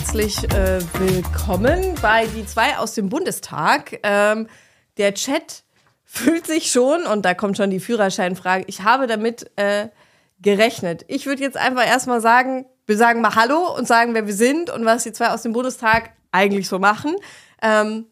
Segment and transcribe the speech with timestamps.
[0.00, 4.00] herzlich äh, willkommen bei die zwei aus dem Bundestag.
[4.02, 4.46] Ähm,
[4.96, 5.62] der Chat
[6.04, 9.88] fühlt sich schon, und da kommt schon die Führerscheinfrage, ich habe damit äh,
[10.40, 11.04] gerechnet.
[11.08, 14.70] Ich würde jetzt einfach erstmal sagen, wir sagen mal Hallo und sagen, wer wir sind
[14.70, 17.14] und was die zwei aus dem Bundestag eigentlich so machen.
[17.60, 18.06] Ähm,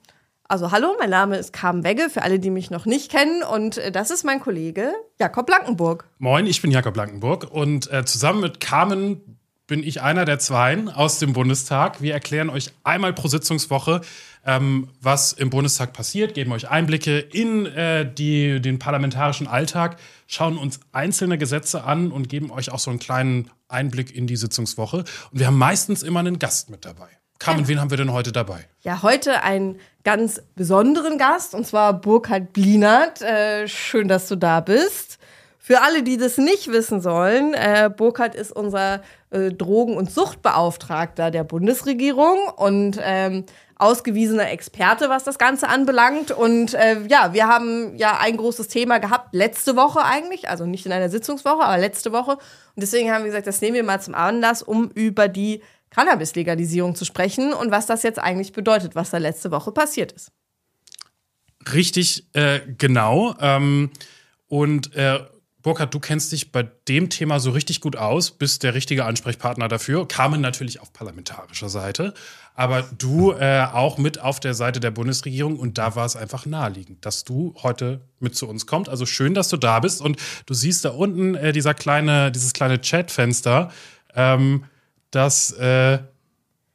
[0.46, 3.42] also hallo, mein Name ist Carmen Wegge, für alle, die mich noch nicht kennen.
[3.42, 6.04] Und äh, das ist mein Kollege Jakob Blankenburg.
[6.18, 9.37] Moin, ich bin Jakob Blankenburg und äh, zusammen mit Carmen
[9.68, 12.00] bin ich einer der Zweien aus dem Bundestag.
[12.00, 14.00] Wir erklären euch einmal pro Sitzungswoche,
[14.44, 20.56] ähm, was im Bundestag passiert, geben euch Einblicke in äh, die, den parlamentarischen Alltag, schauen
[20.56, 24.98] uns einzelne Gesetze an und geben euch auch so einen kleinen Einblick in die Sitzungswoche.
[24.98, 27.08] Und wir haben meistens immer einen Gast mit dabei.
[27.38, 27.68] Carmen, ja.
[27.68, 28.66] wen haben wir denn heute dabei?
[28.80, 33.20] Ja, heute einen ganz besonderen Gast, und zwar Burkhard Blinert.
[33.20, 35.17] Äh, schön, dass du da bist.
[35.68, 41.30] Für alle, die das nicht wissen sollen, äh, Burkhard ist unser äh, Drogen- und Suchtbeauftragter
[41.30, 43.44] der Bundesregierung und ähm,
[43.76, 46.30] ausgewiesener Experte, was das Ganze anbelangt.
[46.30, 50.86] Und äh, ja, wir haben ja ein großes Thema gehabt, letzte Woche eigentlich, also nicht
[50.86, 52.30] in einer Sitzungswoche, aber letzte Woche.
[52.30, 52.40] Und
[52.80, 55.60] deswegen haben wir gesagt, das nehmen wir mal zum Anlass, um über die
[55.90, 60.32] Cannabis-Legalisierung zu sprechen und was das jetzt eigentlich bedeutet, was da letzte Woche passiert ist.
[61.74, 63.34] Richtig, äh, genau.
[63.38, 63.90] Ähm,
[64.46, 65.18] und äh,
[65.62, 69.66] Burkhard, du kennst dich bei dem Thema so richtig gut aus, bist der richtige Ansprechpartner
[69.66, 70.06] dafür.
[70.06, 72.14] Carmen natürlich auf parlamentarischer Seite,
[72.54, 76.46] aber du äh, auch mit auf der Seite der Bundesregierung und da war es einfach
[76.46, 78.88] naheliegend, dass du heute mit zu uns kommst.
[78.88, 82.52] Also schön, dass du da bist und du siehst da unten äh, dieser kleine, dieses
[82.52, 83.72] kleine Chatfenster.
[84.14, 84.64] Ähm,
[85.10, 85.98] das äh,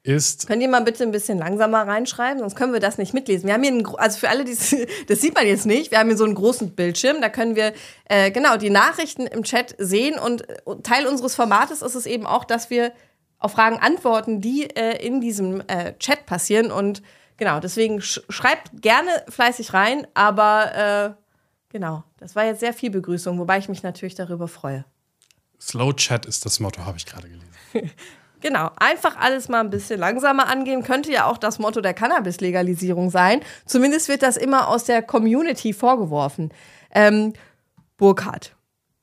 [0.04, 0.48] ist.
[0.48, 3.48] Könnt ihr mal bitte ein bisschen langsamer reinschreiben, sonst können wir das nicht mitlesen.
[3.48, 4.52] Wir haben hier einen, also für alle, die
[5.08, 7.74] das sieht man jetzt nicht, wir haben hier so einen großen Bildschirm, da können wir
[8.06, 10.46] äh, genau die Nachrichten im Chat sehen und,
[10.84, 12.92] Teil unseres Formates ist es eben auch, dass wir
[13.40, 17.02] auf Fragen antworten, die äh, in diesem äh, Chat passieren und
[17.38, 21.24] genau, deswegen sch schreibt gerne fleißig rein, aber äh,
[21.70, 24.86] genau, das war jetzt sehr viel Begrüßung, wobei ich mich natürlich darüber freue.
[25.62, 27.92] Slow Chat ist das Motto, habe ich gerade gelesen.
[28.44, 33.10] Genau, einfach alles mal ein bisschen langsamer angehen, könnte ja auch das Motto der Cannabis-Legalisierung
[33.10, 33.40] sein.
[33.66, 36.52] Zumindest wird das immer aus der Community vorgeworfen.
[36.94, 37.32] Ähm,
[37.96, 38.54] Burkhard,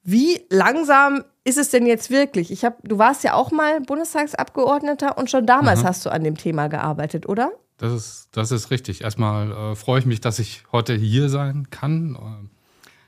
[0.03, 2.51] wie langsam ist es denn jetzt wirklich?
[2.51, 5.87] Ich hab, du warst ja auch mal Bundestagsabgeordneter und schon damals mhm.
[5.87, 7.51] hast du an dem Thema gearbeitet, oder?
[7.79, 9.05] Das ist, das ist richtig.
[9.05, 12.49] Erstmal äh, freue ich mich, dass ich heute hier sein kann, äh,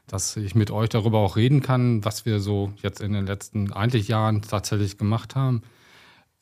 [0.06, 3.70] dass ich mit euch darüber auch reden kann, was wir so jetzt in den letzten
[3.70, 5.62] eigentlich Jahren tatsächlich gemacht haben.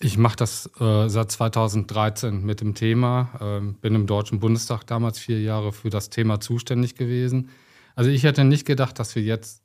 [0.03, 3.31] Ich mache das äh, seit 2013 mit dem Thema.
[3.39, 7.51] Ähm, bin im Deutschen Bundestag damals vier Jahre für das Thema zuständig gewesen.
[7.95, 9.63] Also ich hätte nicht gedacht, dass wir jetzt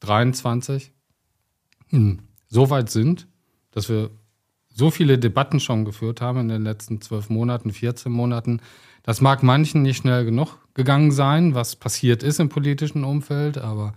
[0.00, 0.92] 23
[1.88, 3.26] hm, so weit sind,
[3.72, 4.10] dass wir
[4.68, 8.60] so viele Debatten schon geführt haben in den letzten zwölf Monaten, 14 Monaten.
[9.02, 13.94] Das mag manchen nicht schnell genug gegangen sein, was passiert ist im politischen Umfeld, aber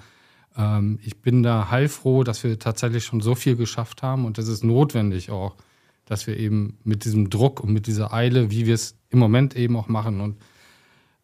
[0.60, 4.48] ähm, ich bin da heilfroh, dass wir tatsächlich schon so viel geschafft haben und es
[4.48, 5.56] ist notwendig auch,
[6.06, 9.56] dass wir eben mit diesem Druck und mit dieser Eile, wie wir es im Moment
[9.56, 10.38] eben auch machen und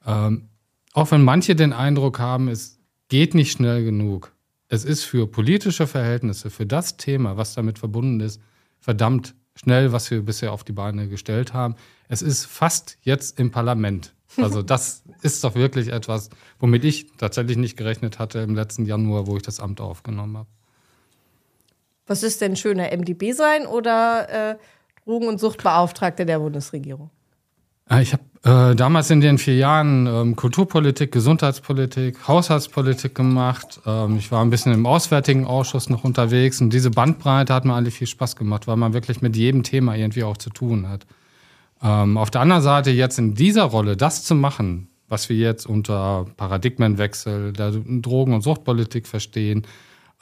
[0.06, 0.50] ähm,
[0.94, 2.80] auch wenn manche den Eindruck haben, es
[3.10, 4.32] geht nicht schnell genug,
[4.70, 8.42] es ist für politische Verhältnisse, für das Thema, was damit verbunden ist,
[8.80, 11.76] verdammt schnell, was wir bisher auf die Beine gestellt haben.
[12.08, 14.15] Es ist fast jetzt im Parlament.
[14.38, 19.28] Also das ist doch wirklich etwas, womit ich tatsächlich nicht gerechnet hatte im letzten Januar,
[19.28, 20.50] wo ich das Amt aufgenommen habe.
[22.08, 24.56] Was ist denn schöner, MDB sein oder äh,
[25.06, 27.10] Drogen- und Suchtbeauftragte der Bundesregierung?
[27.88, 33.80] Ah, ich habe äh, damals in den vier Jahren ähm, Kulturpolitik, Gesundheitspolitik, Haushaltspolitik gemacht.
[33.86, 37.76] Ähm, ich war ein bisschen im Auswärtigen Ausschuss noch unterwegs und diese Bandbreite hat mir
[37.76, 41.06] eigentlich viel Spaß gemacht, weil man wirklich mit jedem Thema irgendwie auch zu tun hat.
[41.82, 45.66] Ähm, auf der anderen Seite jetzt in dieser Rolle das zu machen, was wir jetzt
[45.66, 49.68] unter Paradigmenwechsel der Drogen- und Suchtpolitik verstehen,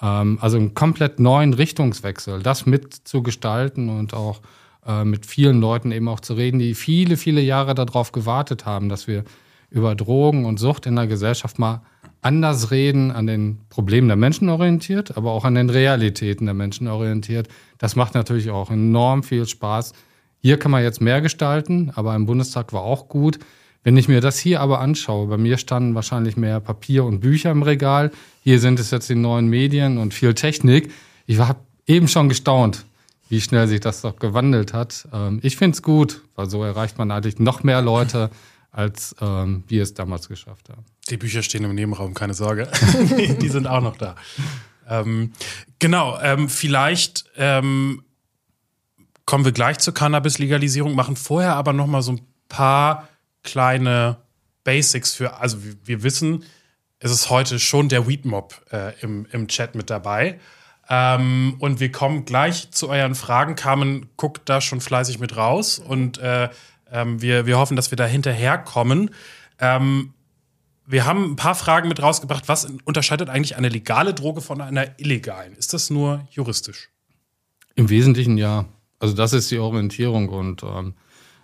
[0.01, 4.41] ähm, also einen komplett neuen Richtungswechsel, das mitzugestalten und auch
[4.85, 8.89] äh, mit vielen Leuten eben auch zu reden, die viele, viele Jahre darauf gewartet haben,
[8.89, 9.23] dass wir
[9.69, 11.81] über Drogen und Sucht in der Gesellschaft mal
[12.21, 16.87] anders reden, an den Problemen der Menschen orientiert, aber auch an den Realitäten der Menschen
[16.87, 17.47] orientiert.
[17.77, 19.93] Das macht natürlich auch enorm viel Spaß,
[20.43, 23.39] hier kann man jetzt mehr gestalten, aber im Bundestag war auch gut.
[23.85, 27.49] Wenn ich mir das hier aber anschaue, bei mir standen wahrscheinlich mehr Papier und Bücher
[27.49, 28.11] im Regal.
[28.41, 30.91] Hier sind es jetzt die neuen Medien und viel Technik.
[31.27, 32.83] Ich habe eben schon gestaunt,
[33.29, 35.07] wie schnell sich das doch gewandelt hat.
[35.13, 38.29] Ähm, ich finde es gut, weil so erreicht man eigentlich noch mehr Leute,
[38.73, 40.83] als ähm, wir es damals geschafft haben.
[41.09, 42.67] Die Bücher stehen im Nebenraum, keine Sorge.
[43.41, 44.15] die sind auch noch da.
[44.89, 45.31] Ähm,
[45.79, 48.03] genau, ähm, vielleicht ähm,
[49.25, 53.07] kommen wir gleich zur Cannabis-Legalisierung, machen vorher aber noch mal so ein paar
[53.43, 54.17] kleine
[54.63, 56.43] Basics für, also wir, wissen,
[56.99, 60.39] es ist heute schon der Weed-Mob äh, im, im Chat mit dabei.
[60.89, 63.55] Ähm, und wir kommen gleich zu euren Fragen.
[63.55, 66.49] Carmen guckt da schon fleißig mit raus und äh,
[66.91, 69.11] ähm, wir, wir hoffen, dass wir da hinterherkommen.
[69.59, 70.13] Ähm,
[70.85, 72.47] wir haben ein paar Fragen mit rausgebracht.
[72.47, 75.53] Was unterscheidet eigentlich eine legale Droge von einer illegalen?
[75.53, 76.89] Ist das nur juristisch?
[77.75, 78.65] Im Wesentlichen ja.
[79.03, 80.93] Also das ist die Orientierung und ähm,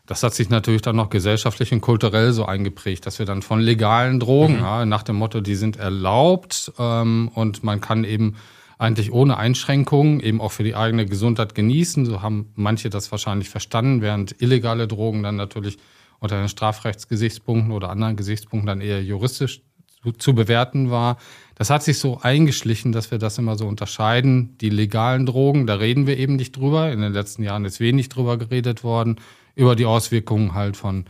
[0.06, 3.60] das hat sich natürlich dann noch gesellschaftlich und kulturell so eingeprägt, dass wir dann von
[3.60, 4.60] legalen Drogen, mhm.
[4.62, 8.38] ja, nach dem Motto, die sind erlaubt ähm, und man kann eben
[8.78, 12.06] eigentlich ohne Einschränkungen eben auch für die eigene Gesundheit genießen.
[12.06, 15.80] So haben manche das wahrscheinlich verstanden, während illegale Drogen dann natürlich
[16.20, 19.64] unter den Strafrechtsgesichtspunkten oder anderen Gesichtspunkten dann eher juristisch
[20.04, 21.18] zu, zu bewerten war.
[21.56, 24.58] Das hat sich so eingeschlichen, dass wir das immer so unterscheiden.
[24.60, 26.92] Die legalen Drogen, da reden wir eben nicht drüber.
[26.92, 29.18] In den letzten Jahren ist wenig drüber geredet worden,
[29.56, 31.06] über die Auswirkungen halt von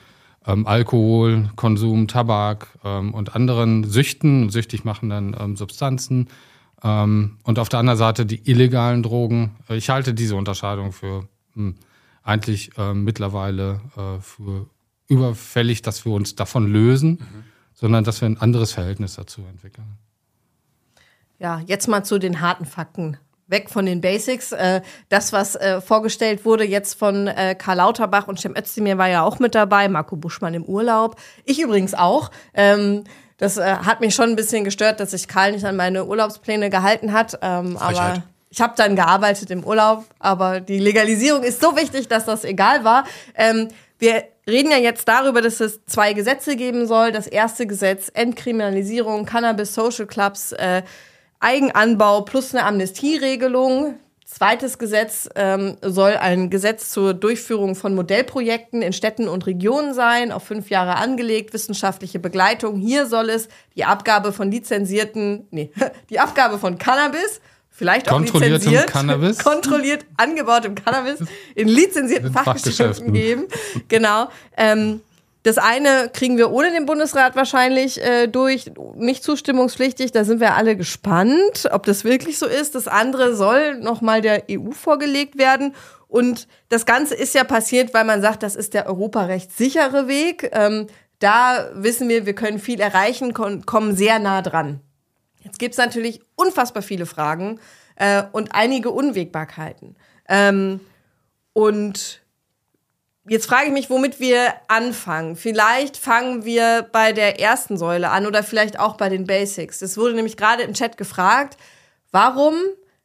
[0.45, 6.29] ähm, Alkohol, Konsum, Tabak ähm, und anderen Süchten, süchtig machenden ähm, Substanzen.
[6.83, 9.55] Ähm, und auf der anderen Seite die illegalen Drogen.
[9.69, 11.75] Ich halte diese Unterscheidung für mh, hm,
[12.23, 14.67] eigentlich äh, mittlerweile äh, für
[15.07, 17.43] überfällig, dass wir uns davon lösen, mhm.
[17.79, 19.97] Sondern dass wir ein anderes Verhältnis dazu entwickeln.
[21.39, 23.17] Ja, jetzt mal zu den harten Fakten.
[23.47, 24.51] Weg von den Basics.
[24.51, 29.07] Äh, das, was äh, vorgestellt wurde jetzt von äh, Karl Lauterbach und Cem Özdemir war
[29.07, 31.15] ja auch mit dabei, Marco Buschmann im Urlaub.
[31.45, 32.31] Ich übrigens auch.
[32.53, 33.05] Ähm,
[33.37, 37.13] das hat mich schon ein bisschen gestört, dass sich Karl nicht an meine Urlaubspläne gehalten
[37.13, 37.39] hat.
[37.41, 42.25] Ähm, aber ich habe dann gearbeitet im Urlaub, aber die Legalisierung ist so wichtig, dass
[42.25, 43.05] das egal war.
[43.35, 47.11] Ähm, wir reden ja jetzt darüber, dass es zwei Gesetze geben soll.
[47.11, 50.83] Das erste Gesetz, Entkriminalisierung, Cannabis Social Clubs, äh,
[51.39, 53.95] Eigenanbau plus eine Amnestieregelung.
[54.25, 60.31] Zweites Gesetz ähm, soll ein Gesetz zur Durchführung von Modellprojekten in Städten und Regionen sein,
[60.31, 62.77] auf fünf Jahre angelegt, wissenschaftliche Begleitung.
[62.77, 65.71] Hier soll es die Abgabe von lizenzierten, nee,
[66.11, 67.41] die Abgabe von Cannabis,
[67.79, 69.39] vielleicht auch lizenziert, Cannabis.
[69.43, 71.19] kontrolliert angebautem Cannabis
[71.55, 73.47] in lizenzierten Fachgeschäften geben.
[73.87, 74.27] Genau.
[74.57, 74.99] Ähm,
[75.43, 80.11] das eine kriegen wir ohne den Bundesrat wahrscheinlich äh, durch, nicht zustimmungspflichtig.
[80.11, 82.75] Da sind wir alle gespannt, ob das wirklich so ist.
[82.75, 85.73] Das andere soll nochmal der EU vorgelegt werden.
[86.09, 90.49] Und das Ganze ist ja passiert, weil man sagt, das ist der europarechtssichere Weg.
[90.51, 90.87] Ähm,
[91.19, 94.81] da wissen wir, wir können viel erreichen, kommen sehr nah dran.
[95.39, 97.59] Jetzt gibt es natürlich unfassbar viele Fragen
[97.95, 99.95] äh, und einige Unwägbarkeiten.
[100.27, 100.79] Ähm,
[101.53, 102.21] und
[103.29, 105.35] Jetzt frage ich mich, womit wir anfangen.
[105.35, 109.83] Vielleicht fangen wir bei der ersten Säule an oder vielleicht auch bei den Basics.
[109.83, 111.55] Es wurde nämlich gerade im Chat gefragt,
[112.11, 112.55] warum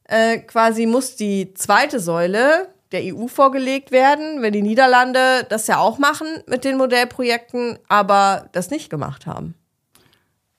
[0.05, 5.77] äh, quasi muss die zweite Säule der EU vorgelegt werden, wenn die Niederlande das ja
[5.77, 9.55] auch machen mit den Modellprojekten, aber das nicht gemacht haben.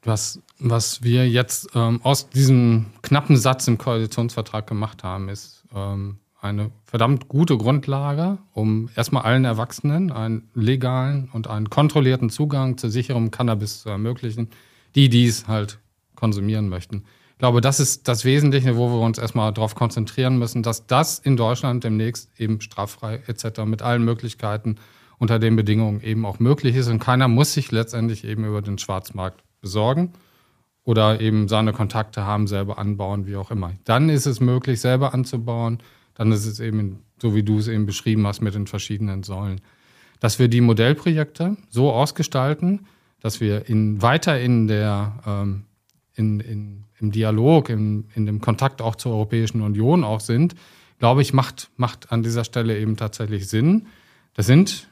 [0.05, 6.19] Was, was wir jetzt ähm, aus diesem knappen Satz im Koalitionsvertrag gemacht haben, ist ähm,
[6.39, 12.89] eine verdammt gute Grundlage, um erstmal allen Erwachsenen einen legalen und einen kontrollierten Zugang zu
[12.89, 14.49] sicherem Cannabis zu ermöglichen,
[14.93, 15.79] die dies halt
[16.13, 17.03] konsumieren möchten.
[17.31, 21.19] Ich glaube, das ist das Wesentliche, wo wir uns erstmal darauf konzentrieren müssen, dass das
[21.19, 23.63] in Deutschland demnächst eben straffrei etc.
[23.65, 24.77] mit allen Möglichkeiten
[25.17, 28.77] unter den Bedingungen eben auch möglich ist und keiner muss sich letztendlich eben über den
[28.77, 30.13] Schwarzmarkt besorgen
[30.83, 33.73] oder eben seine Kontakte haben, selber anbauen, wie auch immer.
[33.83, 35.79] Dann ist es möglich, selber anzubauen,
[36.13, 39.61] dann ist es eben, so wie du es eben beschrieben hast, mit den verschiedenen Säulen.
[40.19, 42.85] Dass wir die Modellprojekte so ausgestalten,
[43.19, 45.63] dass wir in, weiter in der, ähm,
[46.13, 50.53] in, in, im Dialog, in, in dem Kontakt auch zur Europäischen Union auch sind,
[50.99, 53.87] glaube ich, macht, macht an dieser Stelle eben tatsächlich Sinn.
[54.35, 54.87] Das sind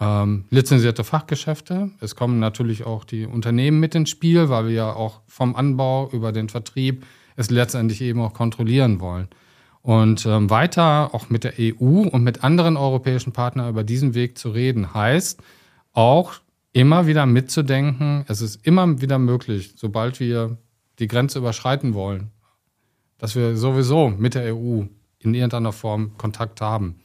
[0.00, 1.90] ähm, lizenzierte Fachgeschäfte.
[2.00, 6.08] Es kommen natürlich auch die Unternehmen mit ins Spiel, weil wir ja auch vom Anbau
[6.12, 7.04] über den Vertrieb
[7.36, 9.28] es letztendlich eben auch kontrollieren wollen.
[9.82, 14.36] Und ähm, weiter auch mit der EU und mit anderen europäischen Partnern über diesen Weg
[14.36, 15.40] zu reden, heißt
[15.92, 16.34] auch
[16.72, 20.58] immer wieder mitzudenken, es ist immer wieder möglich, sobald wir
[20.98, 22.30] die Grenze überschreiten wollen,
[23.18, 24.82] dass wir sowieso mit der EU
[25.20, 27.00] in irgendeiner Form Kontakt haben.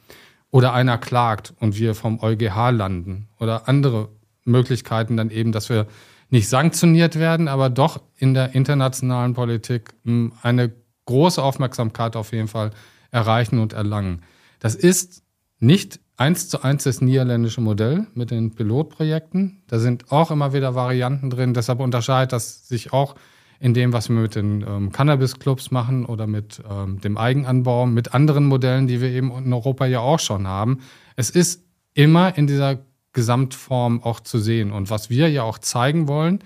[0.54, 3.28] Oder einer klagt und wir vom EuGH landen.
[3.40, 4.10] Oder andere
[4.46, 5.88] Möglichkeiten dann eben, dass wir
[6.30, 10.72] nicht sanktioniert werden, aber doch in der internationalen Politik hm, eine
[11.08, 12.70] große Aufmerksamkeit auf jeden Fall
[13.10, 14.22] erreichen und erlangen.
[14.60, 15.24] Das ist
[15.58, 19.64] nicht eins zu eins das niederländische Modell mit den Pilotprojekten.
[19.66, 21.56] Da sind auch immer wieder Varianten drin.
[21.56, 23.16] Deshalb unterscheidet das sich auch
[23.64, 28.14] in dem, was wir mit den ähm, Cannabis-Clubs machen oder mit ähm, dem Eigenanbau, mit
[28.14, 30.82] anderen Modellen, die wir eben in Europa ja auch schon haben.
[31.16, 32.80] Es ist immer in dieser
[33.14, 34.74] Gesamtform auch zu sehen.
[34.74, 36.40] Und was wir ja auch zeigen wollen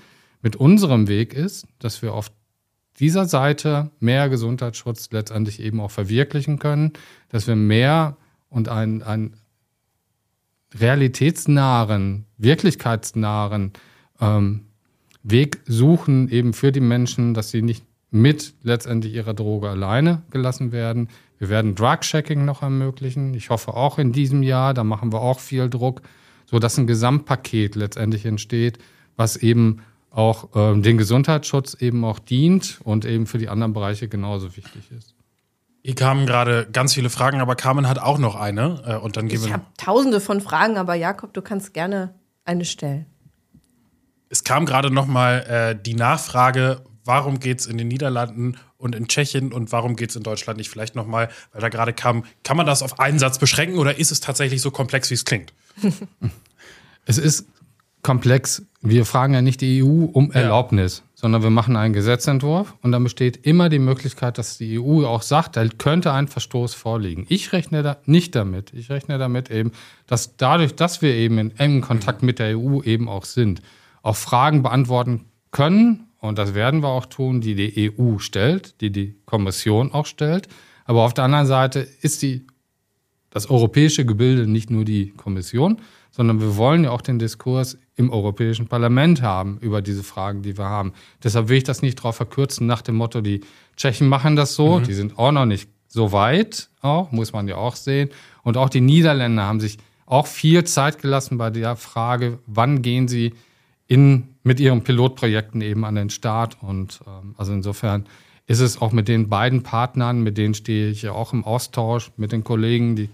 [0.43, 2.31] mit unserem Weg ist, dass wir auf
[2.99, 6.93] dieser Seite mehr Gesundheitsschutz letztendlich eben auch verwirklichen können,
[7.29, 8.15] dass wir mehr
[8.47, 9.37] und einen, einen
[10.79, 13.73] realitätsnahen, wirklichkeitsnahen
[14.21, 14.66] ähm,
[15.29, 20.71] Weg suchen, eben für die Menschen, dass sie nicht mit letztendlich ihrer Droge alleine gelassen
[20.71, 21.09] werden.
[21.39, 23.33] Wir werden Drug-Checking noch ermöglichen.
[23.33, 26.01] Ich hoffe auch in diesem Jahr, da machen wir auch viel Druck,
[26.45, 28.79] sodass ein Gesamtpaket letztendlich entsteht,
[29.17, 34.07] was eben auch äh, den Gesundheitsschutz eben auch dient und eben für die anderen Bereiche
[34.07, 35.13] genauso wichtig ist.
[35.83, 38.81] Hier kamen gerade ganz viele Fragen, aber Carmen hat auch noch eine.
[38.85, 42.15] Äh, und dann gehen ich habe tausende von Fragen, aber Jakob, du kannst gerne
[42.45, 43.05] eine stellen
[44.29, 48.93] es kam gerade noch mal äh, die Nachfrage, warum geht es in den Niederlanden und
[48.93, 51.93] in Tschechien und warum geht es in Deutschland nicht vielleicht noch mal, weil da gerade
[51.93, 55.15] kam, kann man das auf einen Satz beschränken oder ist es tatsächlich so komplex, wie
[55.15, 55.53] es klingt?
[57.05, 57.47] es ist
[58.03, 58.63] komplex.
[58.81, 61.03] Wir fragen ja nicht die EU um Erlaubnis, ja.
[61.15, 65.23] sondern wir machen einen Gesetzentwurf und dann besteht immer die Möglichkeit, dass die EU auch
[65.23, 67.25] sagt, da könnte ein Verstoß vorliegen.
[67.29, 68.71] Ich rechne da nicht damit.
[68.73, 69.71] Ich rechne damit eben,
[70.05, 73.61] dass dadurch, dass wir eben in engem Kontakt mit der EU eben auch sind,
[74.01, 78.91] auch Fragen beantworten können, und das werden wir auch tun, die die EU stellt, die
[78.91, 80.47] die Kommission auch stellt.
[80.85, 82.47] Aber auf der anderen Seite ist die,
[83.29, 88.09] das europäische Gebilde nicht nur die Kommission, sondern wir wollen ja auch den Diskurs im
[88.09, 90.93] Europäischen Parlament haben über diese Fragen, die wir haben.
[91.23, 93.41] Deshalb will ich das nicht darauf verkürzen nach dem Motto, die
[93.75, 94.83] Tschechen machen das so, mhm.
[94.85, 98.09] die sind auch noch nicht so weit, auch, muss man ja auch sehen.
[98.43, 103.07] Und auch die Niederländer haben sich auch viel Zeit gelassen bei der Frage, wann gehen
[103.07, 103.33] sie
[103.87, 106.57] in, mit ihren Pilotprojekten eben an den Start.
[106.61, 108.05] Und ähm, also insofern
[108.45, 112.11] ist es auch mit den beiden Partnern, mit denen stehe ich ja auch im Austausch,
[112.17, 113.09] mit den Kollegen, die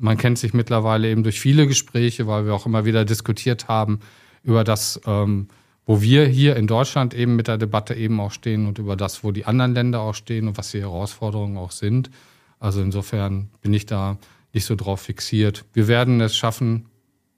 [0.00, 4.00] man kennt sich mittlerweile eben durch viele Gespräche, weil wir auch immer wieder diskutiert haben
[4.42, 5.48] über das, ähm,
[5.84, 9.22] wo wir hier in Deutschland eben mit der Debatte eben auch stehen und über das,
[9.22, 12.10] wo die anderen Länder auch stehen und was die Herausforderungen auch sind.
[12.58, 14.16] Also insofern bin ich da
[14.52, 15.64] nicht so drauf fixiert.
[15.74, 16.86] Wir werden es schaffen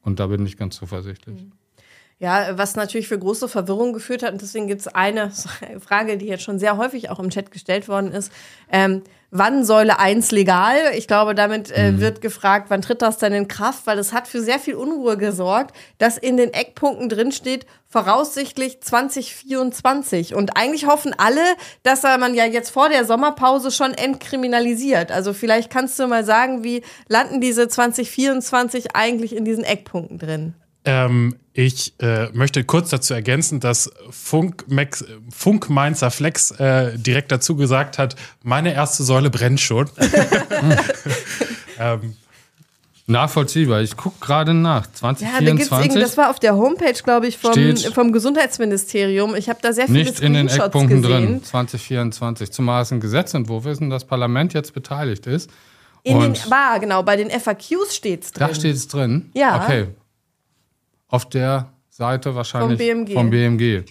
[0.03, 1.43] und da bin ich ganz zuversichtlich.
[1.43, 1.53] Mhm.
[2.23, 5.33] Ja, was natürlich für große Verwirrung geführt hat, und deswegen gibt es eine
[5.85, 8.31] Frage, die jetzt schon sehr häufig auch im Chat gestellt worden ist.
[8.71, 9.03] Ähm,
[9.33, 10.77] wann Säule 1 legal?
[10.95, 12.01] Ich glaube, damit äh, mhm.
[12.01, 13.89] wird gefragt, wann tritt das denn in Kraft?
[13.89, 20.37] Weil es hat für sehr viel Unruhe gesorgt, dass in den Eckpunkten drinsteht, voraussichtlich 2024.
[20.37, 21.43] Und eigentlich hoffen alle,
[21.83, 25.11] dass man ja jetzt vor der Sommerpause schon entkriminalisiert.
[25.11, 30.55] Also vielleicht kannst du mal sagen, wie landen diese 2024 eigentlich in diesen Eckpunkten drin?
[30.85, 37.31] Ähm, ich äh, möchte kurz dazu ergänzen, dass Funk, Max, Funk Mainzer Flex äh, direkt
[37.31, 39.89] dazu gesagt hat, meine erste Säule brennt schon.
[41.79, 42.17] ähm,
[43.07, 43.83] Nachvollziehbar.
[43.83, 44.87] Ich gucke gerade nach.
[44.93, 45.89] 2024.
[45.89, 49.35] Ja, da das war auf der Homepage, glaube ich, vom, vom Gesundheitsministerium.
[49.35, 51.27] Ich habe da sehr viele Nicht in den Eckpunkten gesehen.
[51.27, 51.45] drin.
[51.45, 52.53] 2024.
[52.53, 55.51] Zumal es ein Gesetzentwurf ist und das Parlament jetzt beteiligt ist.
[56.05, 58.49] In und den, war, genau, bei den FAQs steht es drin.
[58.49, 59.31] Da steht es drin?
[59.35, 59.63] Ja.
[59.63, 59.89] Okay,
[61.13, 63.15] auf der Seite wahrscheinlich vom BMG.
[63.15, 63.85] Vom BMG.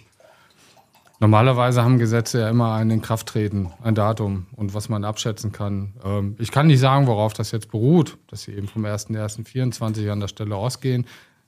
[1.19, 5.93] Normalerweise haben Gesetze ja immer ein Inkrafttreten, ein Datum und was man abschätzen kann.
[6.03, 10.19] Ähm, ich kann nicht sagen, worauf das jetzt beruht, dass sie eben vom 01.01.24 an
[10.19, 11.05] der Stelle ausgehen.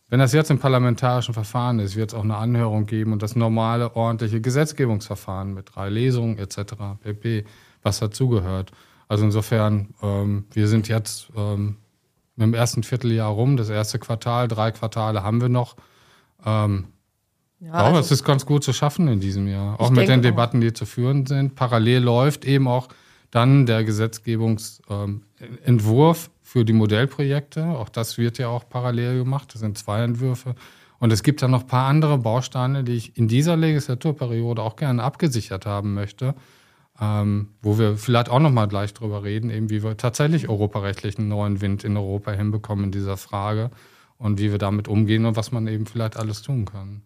[0.09, 3.35] Wenn das jetzt im parlamentarischen Verfahren ist, wird es auch eine Anhörung geben und das
[3.35, 7.45] normale, ordentliche Gesetzgebungsverfahren mit drei Lesungen etc., pp.,
[7.81, 8.71] was dazugehört.
[9.07, 11.77] Also insofern, ähm, wir sind jetzt ähm,
[12.35, 15.75] mit dem ersten Vierteljahr rum, das erste Quartal, drei Quartale haben wir noch.
[16.45, 16.87] Ähm,
[17.59, 19.79] ja, glaube, also, es ist ganz gut zu schaffen in diesem Jahr.
[19.79, 21.55] Auch mit den Debatten, die zu führen sind.
[21.55, 22.89] Parallel läuft eben auch
[23.31, 27.65] dann der Gesetzgebungsentwurf ähm, für die Modellprojekte.
[27.65, 29.53] Auch das wird ja auch parallel gemacht.
[29.53, 30.55] Das sind zwei Entwürfe.
[30.99, 34.75] Und es gibt dann noch ein paar andere Bausteine, die ich in dieser Legislaturperiode auch
[34.75, 36.35] gerne abgesichert haben möchte
[37.03, 41.17] ähm, wo wir vielleicht auch noch mal gleich drüber reden, eben wie wir tatsächlich europarechtlich
[41.17, 43.71] einen neuen Wind in Europa hinbekommen in dieser Frage
[44.17, 47.01] und wie wir damit umgehen und was man eben vielleicht alles tun kann.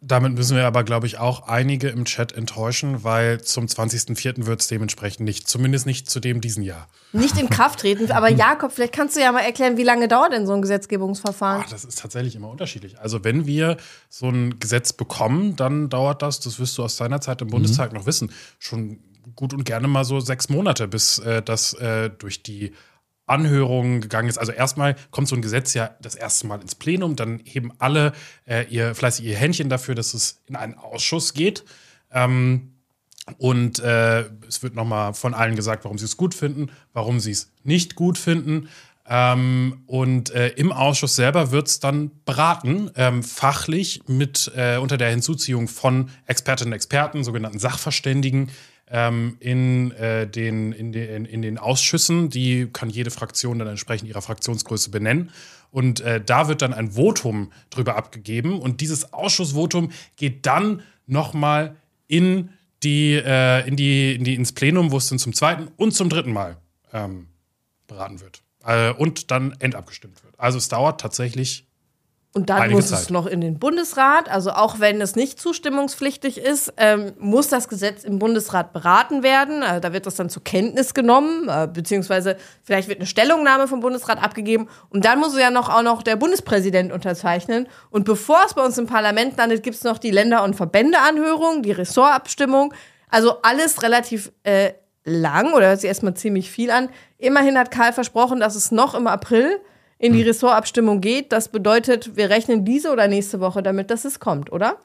[0.00, 4.46] Damit müssen wir aber, glaube ich, auch einige im Chat enttäuschen, weil zum 20.04.
[4.46, 5.48] wird es dementsprechend nicht.
[5.48, 6.86] Zumindest nicht zu dem diesen Jahr.
[7.12, 8.12] Nicht in Kraft treten.
[8.12, 11.64] Aber Jakob, vielleicht kannst du ja mal erklären, wie lange dauert denn so ein Gesetzgebungsverfahren?
[11.66, 13.00] Ach, das ist tatsächlich immer unterschiedlich.
[13.00, 13.76] Also, wenn wir
[14.08, 17.90] so ein Gesetz bekommen, dann dauert das, das wirst du aus deiner Zeit im Bundestag
[17.90, 17.98] mhm.
[17.98, 19.00] noch wissen, schon
[19.34, 22.72] gut und gerne mal so sechs Monate, bis äh, das äh, durch die
[23.28, 24.38] Anhörungen gegangen ist.
[24.38, 28.12] Also erstmal kommt so ein Gesetz ja das erste Mal ins Plenum, dann heben alle
[28.46, 31.64] äh, ihr fleißig ihr Händchen dafür, dass es in einen Ausschuss geht.
[32.12, 32.74] Ähm,
[33.36, 37.32] und äh, es wird nochmal von allen gesagt, warum sie es gut finden, warum sie
[37.32, 38.68] es nicht gut finden.
[39.06, 44.98] Ähm, und äh, im Ausschuss selber wird es dann beraten, ähm, fachlich mit äh, unter
[44.98, 48.50] der Hinzuziehung von Expertinnen und Experten, sogenannten Sachverständigen,
[48.90, 52.30] ähm, in, äh, den, in, den, in den Ausschüssen.
[52.30, 55.30] Die kann jede Fraktion dann entsprechend ihrer Fraktionsgröße benennen.
[55.70, 58.60] Und äh, da wird dann ein Votum drüber abgegeben.
[58.60, 61.76] Und dieses Ausschussvotum geht dann nochmal
[62.06, 62.50] in
[62.84, 66.32] äh, in die, in die, ins Plenum, wo es dann zum zweiten und zum dritten
[66.32, 66.58] Mal
[66.92, 67.26] ähm,
[67.86, 68.42] beraten wird.
[68.64, 70.38] Äh, und dann endabgestimmt wird.
[70.38, 71.66] Also es dauert tatsächlich
[72.34, 73.00] und dann muss Zeit.
[73.00, 74.30] es noch in den Bundesrat.
[74.30, 79.62] Also auch wenn es nicht zustimmungspflichtig ist, ähm, muss das Gesetz im Bundesrat beraten werden.
[79.62, 83.80] Also da wird das dann zur Kenntnis genommen, äh, beziehungsweise vielleicht wird eine Stellungnahme vom
[83.80, 84.68] Bundesrat abgegeben.
[84.90, 87.66] Und dann muss es ja noch auch noch der Bundespräsident unterzeichnen.
[87.90, 91.62] Und bevor es bei uns im Parlament landet, gibt es noch die Länder- und Verbändeanhörung,
[91.62, 92.74] die Ressortabstimmung.
[93.08, 96.90] Also alles relativ äh, lang oder hört sich erstmal ziemlich viel an.
[97.16, 99.60] Immerhin hat Karl versprochen, dass es noch im April
[99.98, 100.28] in die hm.
[100.28, 101.32] Ressortabstimmung geht.
[101.32, 104.78] Das bedeutet, wir rechnen diese oder nächste Woche damit, dass es kommt, oder?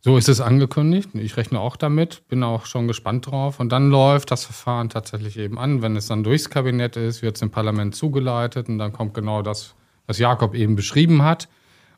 [0.00, 1.10] So ist es angekündigt.
[1.14, 3.58] Ich rechne auch damit, bin auch schon gespannt drauf.
[3.58, 5.80] Und dann läuft das Verfahren tatsächlich eben an.
[5.80, 9.40] Wenn es dann durchs Kabinett ist, wird es im Parlament zugeleitet und dann kommt genau
[9.40, 9.74] das,
[10.06, 11.48] was Jakob eben beschrieben hat.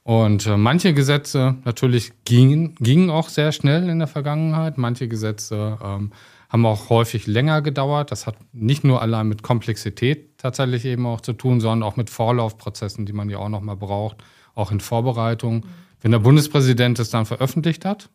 [0.05, 4.79] Und äh, manche Gesetze natürlich gingen, gingen auch sehr schnell in der Vergangenheit.
[4.79, 6.13] Manche Gesetze ähm,
[6.49, 8.13] haben auch häufig länger gedauert.
[8.13, 12.11] Das hat nicht nur allein mit Komplexität tatsächlich eben auch zu tun, sondern auch mit
[12.11, 14.19] Vorlaufprozessen, die man ja auch nochmal braucht,
[14.55, 15.67] auch in Vorbereitung.
[16.01, 18.11] Wenn der Bundespräsident es dann veröffentlicht hat,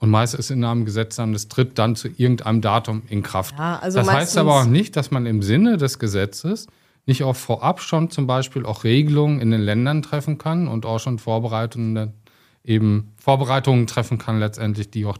[0.00, 3.56] und meist ist in einem Gesetz dann, es tritt dann zu irgendeinem Datum in Kraft.
[3.58, 6.68] Ja, also das heißt aber auch nicht, dass man im Sinne des Gesetzes
[7.06, 11.00] nicht auch vorab schon zum Beispiel auch Regelungen in den Ländern treffen kann und auch
[11.00, 12.12] schon Vorbereitungen
[12.62, 15.18] eben Vorbereitungen treffen kann letztendlich, die auch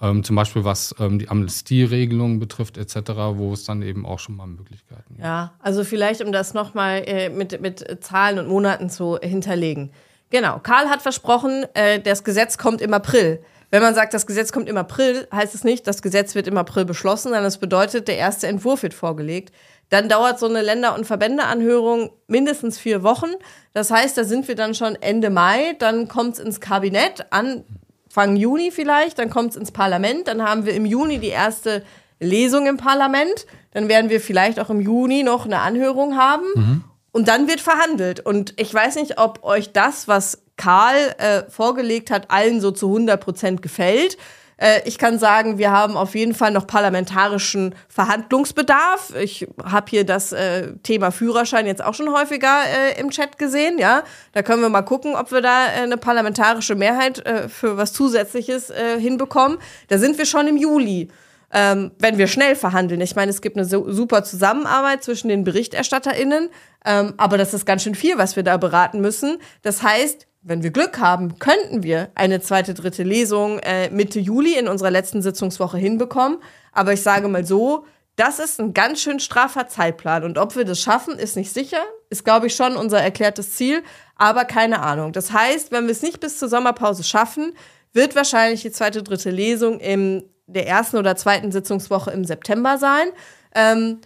[0.00, 4.36] ähm, zum Beispiel was ähm, die Amnestieregelungen betrifft etc., wo es dann eben auch schon
[4.36, 5.20] mal Möglichkeiten gibt.
[5.20, 9.90] Ja, also vielleicht, um das nochmal äh, mit, mit Zahlen und Monaten zu hinterlegen.
[10.30, 13.40] Genau, Karl hat versprochen, äh, das Gesetz kommt im April.
[13.70, 16.56] Wenn man sagt, das Gesetz kommt im April, heißt es nicht, das Gesetz wird im
[16.56, 19.52] April beschlossen, sondern es bedeutet, der erste Entwurf wird vorgelegt.
[19.90, 23.30] Dann dauert so eine Länder- und Verbändeanhörung mindestens vier Wochen.
[23.72, 25.74] Das heißt, da sind wir dann schon Ende Mai.
[25.78, 27.64] Dann kommt es ins Kabinett an
[28.10, 31.84] Anfang Juni vielleicht, dann kommt es ins Parlament, dann haben wir im Juni die erste
[32.18, 36.84] Lesung im Parlament, dann werden wir vielleicht auch im Juni noch eine Anhörung haben mhm.
[37.12, 38.18] und dann wird verhandelt.
[38.18, 42.88] Und ich weiß nicht, ob euch das, was Karl äh, vorgelegt hat, allen so zu
[42.88, 44.18] 100 Prozent gefällt.
[44.60, 49.14] Äh, ich kann sagen, wir haben auf jeden Fall noch parlamentarischen Verhandlungsbedarf.
[49.16, 53.78] Ich habe hier das äh, Thema Führerschein jetzt auch schon häufiger äh, im Chat gesehen.
[53.78, 57.76] Ja, da können wir mal gucken, ob wir da äh, eine parlamentarische Mehrheit äh, für
[57.76, 59.58] was Zusätzliches hinbekommen.
[59.88, 61.08] Da sind wir schon im Juli.
[61.52, 63.00] Ähm, wenn wir schnell verhandeln.
[63.00, 66.50] Ich meine, es gibt eine so, super Zusammenarbeit zwischen den BerichterstatterInnen,
[66.84, 69.38] ähm, aber das ist ganz schön viel, was wir da beraten müssen.
[69.62, 74.58] Das heißt, wenn wir Glück haben, könnten wir eine zweite, dritte Lesung äh, Mitte Juli
[74.58, 76.38] in unserer letzten Sitzungswoche hinbekommen.
[76.72, 77.84] Aber ich sage mal so,
[78.16, 80.24] das ist ein ganz schön straffer Zeitplan.
[80.24, 81.82] Und ob wir das schaffen, ist nicht sicher.
[82.08, 83.82] Ist, glaube ich, schon unser erklärtes Ziel.
[84.16, 85.12] Aber keine Ahnung.
[85.12, 87.52] Das heißt, wenn wir es nicht bis zur Sommerpause schaffen,
[87.92, 93.08] wird wahrscheinlich die zweite, dritte Lesung in der ersten oder zweiten Sitzungswoche im September sein.
[93.54, 94.00] Ähm,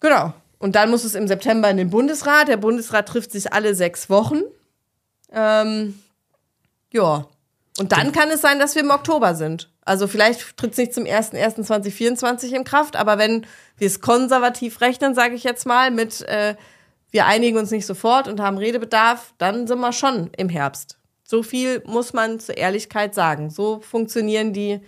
[0.00, 0.32] genau.
[0.58, 2.48] Und dann muss es im September in den Bundesrat.
[2.48, 4.42] Der Bundesrat trifft sich alle sechs Wochen.
[5.32, 6.00] Ähm,
[6.92, 7.26] ja.
[7.78, 9.70] Und dann kann es sein, dass wir im Oktober sind.
[9.84, 15.14] Also vielleicht tritt es nicht zum 01.01.2024 in Kraft, aber wenn wir es konservativ rechnen,
[15.14, 16.56] sage ich jetzt mal, mit äh,
[17.10, 20.98] wir einigen uns nicht sofort und haben Redebedarf, dann sind wir schon im Herbst.
[21.22, 23.50] So viel muss man zur Ehrlichkeit sagen.
[23.50, 24.80] So funktionieren die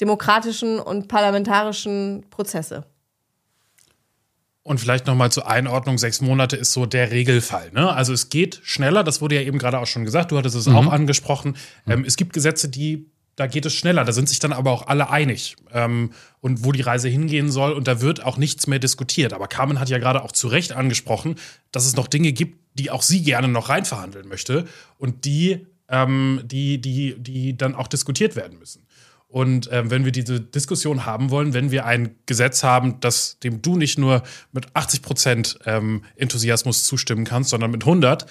[0.00, 2.84] demokratischen und parlamentarischen Prozesse.
[4.64, 7.70] Und vielleicht nochmal zur Einordnung, sechs Monate ist so der Regelfall.
[7.72, 7.92] Ne?
[7.92, 10.66] Also es geht schneller, das wurde ja eben gerade auch schon gesagt, du hattest es
[10.66, 10.76] mhm.
[10.76, 11.56] auch angesprochen.
[11.86, 13.04] Ähm, es gibt Gesetze, die,
[13.36, 16.72] da geht es schneller, da sind sich dann aber auch alle einig ähm, und wo
[16.72, 19.34] die Reise hingehen soll und da wird auch nichts mehr diskutiert.
[19.34, 21.34] Aber Carmen hat ja gerade auch zu Recht angesprochen,
[21.70, 24.64] dass es noch Dinge gibt, die auch sie gerne noch reinverhandeln möchte
[24.96, 28.83] und die, ähm, die, die, die dann auch diskutiert werden müssen.
[29.34, 33.62] Und äh, wenn wir diese Diskussion haben wollen, wenn wir ein Gesetz haben, das dem
[33.62, 38.26] du nicht nur mit 80 Prozent ähm, Enthusiasmus zustimmen kannst, sondern mit 100,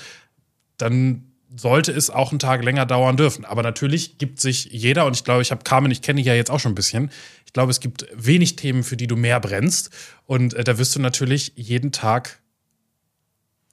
[0.78, 3.44] dann sollte es auch einen Tag länger dauern dürfen.
[3.44, 6.36] Aber natürlich gibt sich jeder, und ich glaube, ich habe Carmen, ich kenne dich ja
[6.36, 7.12] jetzt auch schon ein bisschen,
[7.46, 9.90] ich glaube, es gibt wenig Themen, für die du mehr brennst.
[10.26, 12.42] Und äh, da wirst du natürlich jeden Tag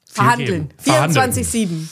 [0.05, 0.73] verhandeln.
[0.85, 1.87] 24-7.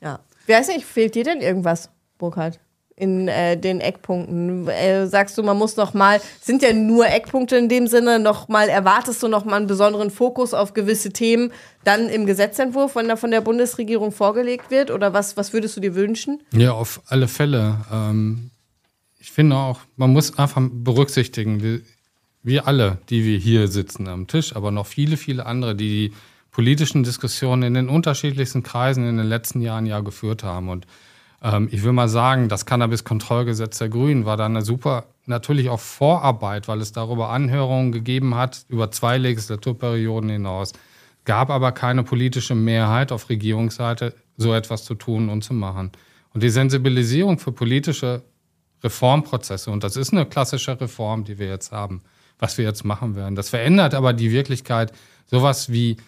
[0.00, 0.20] Ja.
[0.46, 2.60] Wer weiß nicht, fehlt dir denn irgendwas, Burkhard?
[2.96, 4.68] In äh, den Eckpunkten?
[4.68, 8.48] Äh, sagst du, man muss noch mal, sind ja nur Eckpunkte in dem Sinne, noch
[8.48, 11.52] mal erwartest du noch mal einen besonderen Fokus auf gewisse Themen
[11.82, 14.90] dann im Gesetzentwurf, wenn er von der Bundesregierung vorgelegt wird?
[14.90, 16.40] Oder was, was würdest du dir wünschen?
[16.52, 17.84] Ja, auf alle Fälle.
[17.92, 18.50] Ähm,
[19.18, 21.80] ich finde auch, man muss einfach berücksichtigen, wir,
[22.42, 26.14] wir alle, die wir hier sitzen am Tisch, aber noch viele, viele andere, die die
[26.54, 30.68] politischen Diskussionen in den unterschiedlichsten Kreisen in den letzten Jahren ja geführt haben.
[30.68, 30.86] Und
[31.44, 35.78] ähm, ich will mal sagen, das Cannabis-Kontrollgesetz der Grünen war da eine super, natürlich auch
[35.78, 40.72] Vorarbeit, weil es darüber Anhörungen gegeben hat, über zwei Legislaturperioden hinaus.
[41.26, 45.92] Gab aber keine politische Mehrheit auf Regierungsseite, so etwas zu tun und zu machen.
[46.32, 48.22] Und die Sensibilisierung für politische
[48.82, 52.02] Reformprozesse, und das ist eine klassische Reform, die wir jetzt haben,
[52.38, 53.34] was wir jetzt machen werden.
[53.34, 54.92] Das verändert aber die Wirklichkeit,
[55.26, 55.98] sowas wie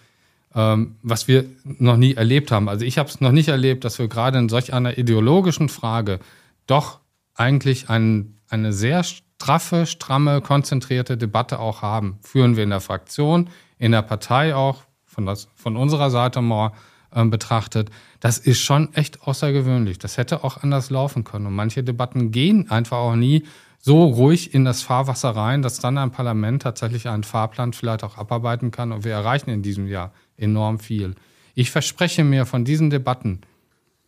[0.57, 2.69] ähm, was wir noch nie erlebt haben.
[2.69, 6.19] Also ich habe es noch nicht erlebt, dass wir gerade in solch einer ideologischen Frage
[6.67, 7.01] doch
[7.35, 12.19] eigentlich ein, eine sehr straffe, stramme, konzentrierte Debatte auch haben.
[12.23, 16.73] Führen wir in der Fraktion, in der Partei auch, von, das, von unserer Seite mal
[17.15, 17.91] äh, betrachtet.
[18.21, 19.99] Das ist schon echt außergewöhnlich.
[19.99, 21.47] Das hätte auch anders laufen können.
[21.47, 23.45] Und manche Debatten gehen einfach auch nie
[23.79, 28.17] so ruhig in das Fahrwasser rein, dass dann ein Parlament tatsächlich einen Fahrplan vielleicht auch
[28.17, 28.91] abarbeiten kann.
[28.91, 31.15] Und wir erreichen in diesem Jahr enorm viel.
[31.55, 33.41] Ich verspreche mir von diesen Debatten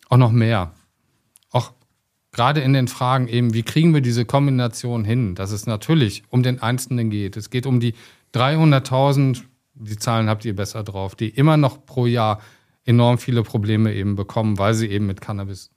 [0.08, 0.74] auch noch mehr.
[1.50, 1.72] Auch
[2.32, 6.42] gerade in den Fragen eben, wie kriegen wir diese Kombination hin, dass es natürlich um
[6.42, 7.36] den Einzelnen geht.
[7.36, 7.94] Es geht um die
[8.34, 9.42] 300.000,
[9.74, 12.40] die Zahlen habt ihr besser drauf, die immer noch pro Jahr
[12.84, 15.70] enorm viele Probleme eben bekommen, weil sie eben mit Cannabis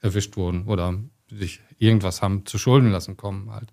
[0.00, 0.94] erwischt wurden oder
[1.30, 3.72] sich irgendwas haben zu Schulden lassen kommen halt.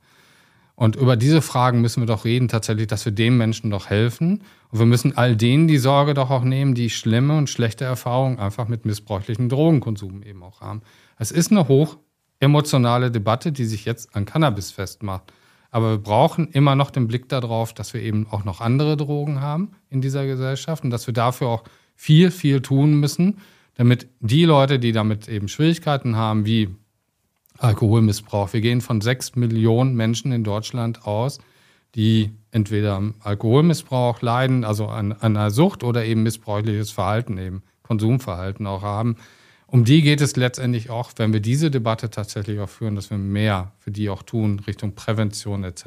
[0.75, 4.43] Und über diese Fragen müssen wir doch reden, tatsächlich, dass wir dem Menschen doch helfen.
[4.71, 8.39] Und wir müssen all denen die Sorge doch auch nehmen, die schlimme und schlechte Erfahrungen
[8.39, 10.81] einfach mit missbräuchlichen Drogenkonsum eben auch haben.
[11.19, 11.97] Es ist eine hoch
[12.39, 15.31] emotionale Debatte, die sich jetzt an Cannabis festmacht.
[15.69, 19.41] Aber wir brauchen immer noch den Blick darauf, dass wir eben auch noch andere Drogen
[19.41, 21.63] haben in dieser Gesellschaft und dass wir dafür auch
[21.95, 23.39] viel, viel tun müssen,
[23.75, 26.69] damit die Leute, die damit eben Schwierigkeiten haben, wie
[27.63, 28.53] Alkoholmissbrauch.
[28.53, 31.39] Wir gehen von sechs Millionen Menschen in Deutschland aus,
[31.95, 37.63] die entweder am Alkoholmissbrauch leiden, also an, an einer Sucht oder eben missbräuchliches Verhalten, eben
[37.83, 39.15] Konsumverhalten auch haben.
[39.67, 43.17] Um die geht es letztendlich auch, wenn wir diese Debatte tatsächlich auch führen, dass wir
[43.17, 45.85] mehr für die auch tun, Richtung Prävention etc.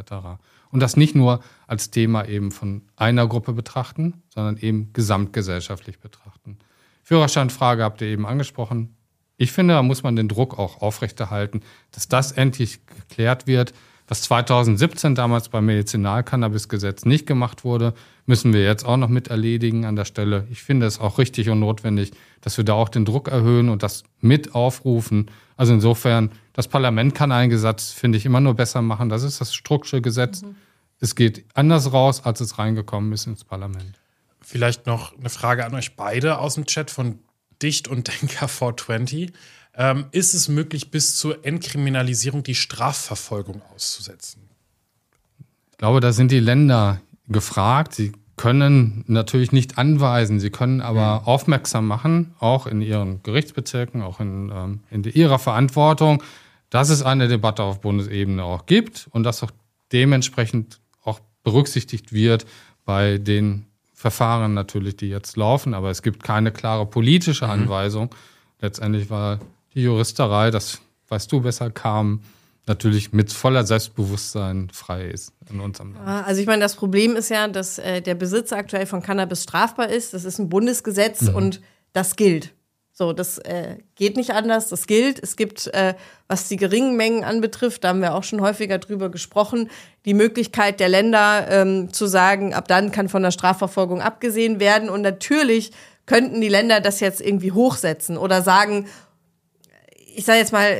[0.72, 6.58] Und das nicht nur als Thema eben von einer Gruppe betrachten, sondern eben gesamtgesellschaftlich betrachten.
[7.04, 8.95] Führerscheinfrage habt ihr eben angesprochen.
[9.36, 11.60] Ich finde, da muss man den Druck auch aufrechterhalten,
[11.92, 13.74] dass das endlich geklärt wird.
[14.08, 17.92] Was 2017 damals beim Medizinalcannabisgesetz nicht gemacht wurde,
[18.24, 20.46] müssen wir jetzt auch noch mit erledigen an der Stelle.
[20.50, 23.82] Ich finde es auch richtig und notwendig, dass wir da auch den Druck erhöhen und
[23.82, 25.30] das mit aufrufen.
[25.56, 29.08] Also insofern, das Parlament kann einen Gesetz, finde ich, immer nur besser machen.
[29.08, 30.42] Das ist das Strukture Gesetz.
[30.42, 30.54] Mhm.
[31.00, 33.98] Es geht anders raus, als es reingekommen ist ins Parlament.
[34.40, 37.18] Vielleicht noch eine Frage an euch beide aus dem Chat von
[37.62, 39.32] Dicht und Denker 420,
[39.78, 44.42] ähm, ist es möglich, bis zur Entkriminalisierung die Strafverfolgung auszusetzen?
[45.70, 47.94] Ich glaube, da sind die Länder gefragt.
[47.94, 51.26] Sie können natürlich nicht anweisen, sie können aber mhm.
[51.26, 56.22] aufmerksam machen, auch in ihren Gerichtsbezirken, auch in, ähm, in ihrer Verantwortung,
[56.70, 59.50] dass es eine Debatte auf Bundesebene auch gibt und dass auch
[59.92, 62.46] dementsprechend auch berücksichtigt wird
[62.84, 63.66] bei den
[64.06, 67.50] Verfahren natürlich, die jetzt laufen, aber es gibt keine klare politische mhm.
[67.50, 68.04] Anweisung.
[68.04, 68.16] Mhm.
[68.60, 69.40] Letztendlich war
[69.74, 72.20] die Juristerei, das weißt du besser, kam
[72.66, 76.06] natürlich mit voller Selbstbewusstsein frei ist in unserem Land.
[76.24, 79.88] Also ich meine, das Problem ist ja, dass äh, der Besitz aktuell von Cannabis strafbar
[79.88, 80.14] ist.
[80.14, 81.34] Das ist ein Bundesgesetz mhm.
[81.34, 81.60] und
[81.92, 82.52] das gilt.
[82.98, 85.22] So, das äh, geht nicht anders, das gilt.
[85.22, 85.92] Es gibt, äh,
[86.28, 89.68] was die geringen Mengen anbetrifft, da haben wir auch schon häufiger drüber gesprochen,
[90.06, 94.88] die Möglichkeit der Länder ähm, zu sagen, ab dann kann von der Strafverfolgung abgesehen werden.
[94.88, 95.72] Und natürlich
[96.06, 98.86] könnten die Länder das jetzt irgendwie hochsetzen oder sagen,
[100.14, 100.74] ich sage jetzt mal,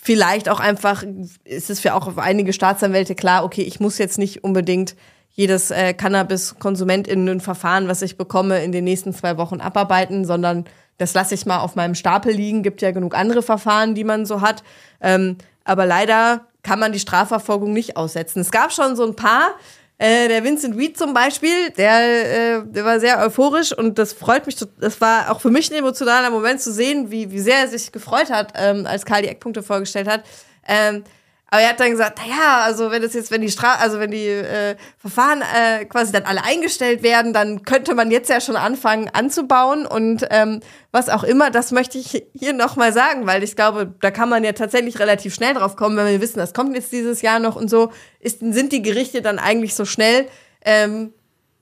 [0.00, 1.02] vielleicht auch einfach,
[1.42, 4.94] ist es für auch einige Staatsanwälte klar, okay, ich muss jetzt nicht unbedingt
[5.30, 10.64] jedes äh, Cannabis-KonsumentInnen-Verfahren, was ich bekomme, in den nächsten zwei Wochen abarbeiten, sondern
[10.98, 12.62] das lasse ich mal auf meinem Stapel liegen.
[12.62, 14.62] Gibt ja genug andere Verfahren, die man so hat.
[15.00, 18.40] Ähm, aber leider kann man die Strafverfolgung nicht aussetzen.
[18.40, 19.54] Es gab schon so ein paar.
[19.96, 24.44] Äh, der Vincent Reed zum Beispiel, der, äh, der war sehr euphorisch und das freut
[24.44, 24.56] mich.
[24.80, 27.92] Das war auch für mich ein emotionaler Moment zu sehen, wie, wie sehr er sich
[27.92, 30.24] gefreut hat, ähm, als Karl die Eckpunkte vorgestellt hat.
[30.66, 31.04] Ähm,
[31.50, 34.10] Aber er hat dann gesagt, naja, also wenn das jetzt, wenn die Stra also wenn
[34.10, 38.56] die äh, Verfahren äh, quasi dann alle eingestellt werden, dann könnte man jetzt ja schon
[38.56, 43.56] anfangen anzubauen und ähm, was auch immer, das möchte ich hier nochmal sagen, weil ich
[43.56, 46.74] glaube, da kann man ja tatsächlich relativ schnell drauf kommen, wenn wir wissen, das kommt
[46.74, 50.26] jetzt dieses Jahr noch und so, ist, sind die Gerichte dann eigentlich so schnell,
[50.64, 51.12] ähm,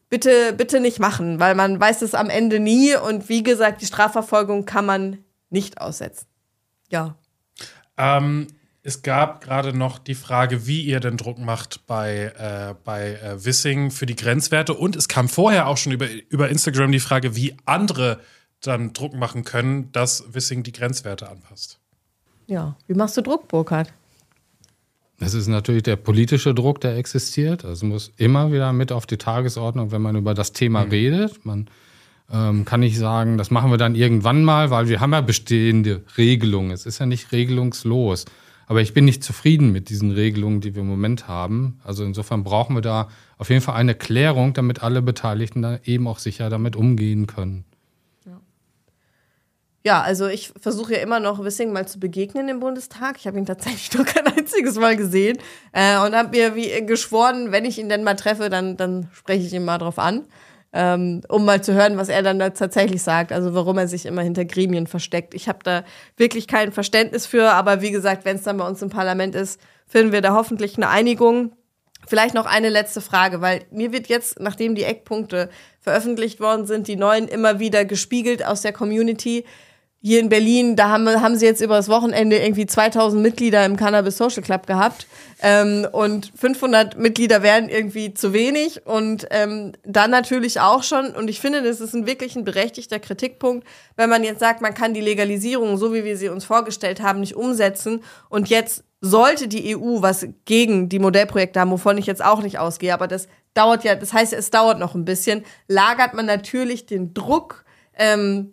[0.08, 3.86] bitte, bitte nicht machen, weil man weiß es am Ende nie und wie gesagt, die
[3.86, 6.26] Strafverfolgung kann man nicht aussetzen.
[6.88, 7.16] Ja.
[7.98, 8.46] Ähm,
[8.84, 13.44] es gab gerade noch die Frage, wie ihr den Druck macht bei, äh, bei äh,
[13.44, 14.74] Wissing für die Grenzwerte.
[14.74, 18.18] Und es kam vorher auch schon über, über Instagram die Frage, wie andere
[18.60, 21.78] dann Druck machen können, dass Wissing die Grenzwerte anpasst.
[22.48, 23.92] Ja, wie machst du Druck, Burkhard?
[25.18, 27.64] Das ist natürlich der politische Druck, der existiert.
[27.64, 30.90] Also muss immer wieder mit auf die Tagesordnung, wenn man über das Thema mhm.
[30.90, 31.46] redet.
[31.46, 31.68] Man
[32.32, 36.02] ähm, kann nicht sagen, das machen wir dann irgendwann mal, weil wir haben ja bestehende
[36.18, 36.72] Regelungen.
[36.72, 38.24] Es ist ja nicht regelungslos.
[38.72, 41.78] Aber ich bin nicht zufrieden mit diesen Regelungen, die wir im Moment haben.
[41.84, 46.08] Also insofern brauchen wir da auf jeden Fall eine Klärung, damit alle Beteiligten da eben
[46.08, 47.66] auch sicher damit umgehen können.
[49.84, 53.16] Ja, also ich versuche ja immer noch Wissing mal zu begegnen im Bundestag.
[53.18, 55.36] Ich habe ihn tatsächlich noch kein einziges Mal gesehen
[55.72, 59.44] äh, und habe mir wie geschworen, wenn ich ihn denn mal treffe, dann, dann spreche
[59.44, 60.24] ich ihn mal drauf an
[60.72, 64.06] ähm, um mal zu hören, was er dann da tatsächlich sagt, also warum er sich
[64.06, 65.34] immer hinter Gremien versteckt.
[65.34, 65.84] Ich habe da
[66.16, 69.60] wirklich kein Verständnis für, aber wie gesagt, wenn es dann bei uns im Parlament ist,
[69.86, 71.52] finden wir da hoffentlich eine Einigung.
[72.06, 76.88] Vielleicht noch eine letzte Frage, weil mir wird jetzt, nachdem die Eckpunkte veröffentlicht worden sind,
[76.88, 79.44] die neuen immer wieder gespiegelt aus der Community
[80.04, 83.76] hier in Berlin, da haben, haben sie jetzt über das Wochenende irgendwie 2000 Mitglieder im
[83.76, 85.06] Cannabis Social Club gehabt.
[85.40, 88.84] Ähm, und 500 Mitglieder wären irgendwie zu wenig.
[88.84, 92.98] Und ähm, dann natürlich auch schon, und ich finde, das ist ein wirklich ein berechtigter
[92.98, 93.64] Kritikpunkt,
[93.96, 97.20] wenn man jetzt sagt, man kann die Legalisierung, so wie wir sie uns vorgestellt haben,
[97.20, 98.02] nicht umsetzen.
[98.28, 102.58] Und jetzt sollte die EU was gegen die Modellprojekte haben, wovon ich jetzt auch nicht
[102.58, 106.86] ausgehe, aber das dauert ja, das heißt, es dauert noch ein bisschen, lagert man natürlich
[106.86, 107.64] den Druck,
[107.98, 108.52] ähm,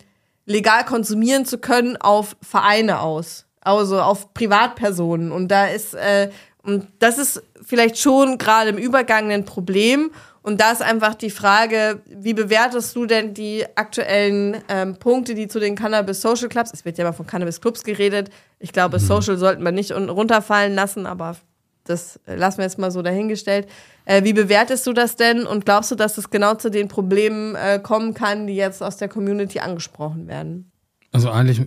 [0.50, 3.46] legal konsumieren zu können, auf Vereine aus.
[3.62, 5.32] Also auf Privatpersonen.
[5.32, 6.30] Und da ist, äh,
[6.64, 10.12] und das ist vielleicht schon gerade im Übergang ein Problem.
[10.42, 15.48] Und da ist einfach die Frage, wie bewertest du denn die aktuellen ähm, Punkte, die
[15.48, 18.98] zu den Cannabis Social Clubs, es wird ja immer von Cannabis Clubs geredet, ich glaube,
[18.98, 19.04] mhm.
[19.04, 21.36] Social sollten wir nicht runterfallen lassen, aber
[21.90, 23.68] das lassen wir jetzt mal so dahingestellt.
[24.06, 27.56] Äh, wie bewertest du das denn und glaubst du, dass es genau zu den Problemen
[27.56, 30.72] äh, kommen kann, die jetzt aus der Community angesprochen werden?
[31.12, 31.62] Also eigentlich,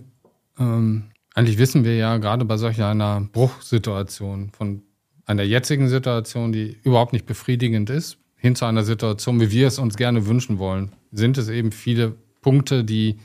[0.57, 4.83] ähm, eigentlich wissen wir ja gerade bei solch einer Bruchsituation von
[5.25, 9.79] einer jetzigen Situation, die überhaupt nicht befriedigend ist, hin zu einer Situation, wie wir es
[9.79, 13.17] uns gerne wünschen wollen, sind es eben viele Punkte, die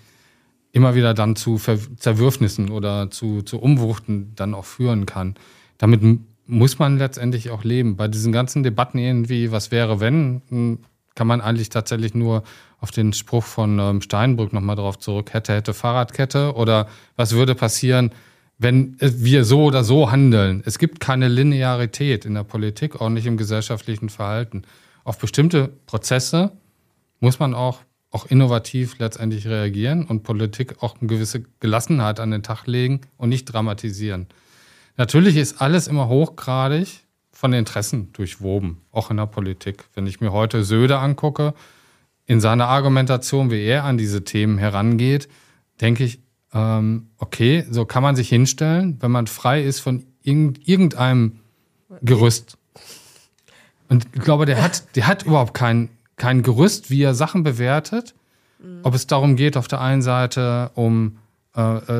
[0.72, 5.34] immer wieder dann zu Ver Zerwürfnissen oder zu, zu Umwuchten dann auch führen kann.
[5.76, 6.02] Damit
[6.48, 7.96] muss man letztendlich auch leben.
[7.96, 10.78] Bei diesen ganzen Debatten irgendwie, was wäre, wenn, hm,
[11.14, 12.42] kann man eigentlich tatsächlich nur
[12.80, 17.54] auf den Spruch von ähm, Steinbrück nochmal drauf zurück, hätte, hätte Fahrradkette oder was würde
[17.54, 18.12] passieren,
[18.56, 20.62] wenn wir so oder so handeln.
[20.64, 24.62] Es gibt keine Linearität in der Politik, auch nicht im gesellschaftlichen Verhalten.
[25.04, 26.52] Auf bestimmte Prozesse
[27.20, 27.80] muss man auch,
[28.10, 33.28] auch innovativ letztendlich reagieren und Politik auch eine gewisse Gelassenheit an den Tag legen und
[33.28, 34.28] nicht dramatisieren.
[34.98, 39.84] Natürlich ist alles immer hochgradig von Interessen durchwoben, auch in der Politik.
[39.94, 41.54] Wenn ich mir heute Söder angucke,
[42.26, 45.28] in seiner Argumentation, wie er an diese Themen herangeht,
[45.80, 46.18] denke ich,
[46.52, 51.38] ähm, okay, so kann man sich hinstellen, wenn man frei ist von irgendeinem
[52.02, 52.58] Gerüst.
[53.88, 58.14] Und ich glaube, der hat, der hat überhaupt kein, kein Gerüst, wie er Sachen bewertet.
[58.82, 61.18] Ob es darum geht, auf der einen Seite um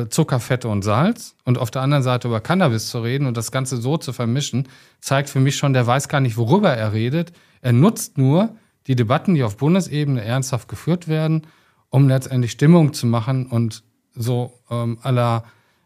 [0.09, 3.51] Zucker, Fette und Salz und auf der anderen Seite über Cannabis zu reden und das
[3.51, 4.69] Ganze so zu vermischen,
[5.01, 7.33] zeigt für mich schon, der weiß gar nicht, worüber er redet.
[7.61, 8.55] Er nutzt nur
[8.87, 11.47] die Debatten, die auf Bundesebene ernsthaft geführt werden,
[11.89, 13.83] um letztendlich Stimmung zu machen und
[14.15, 15.43] so ähm, aller,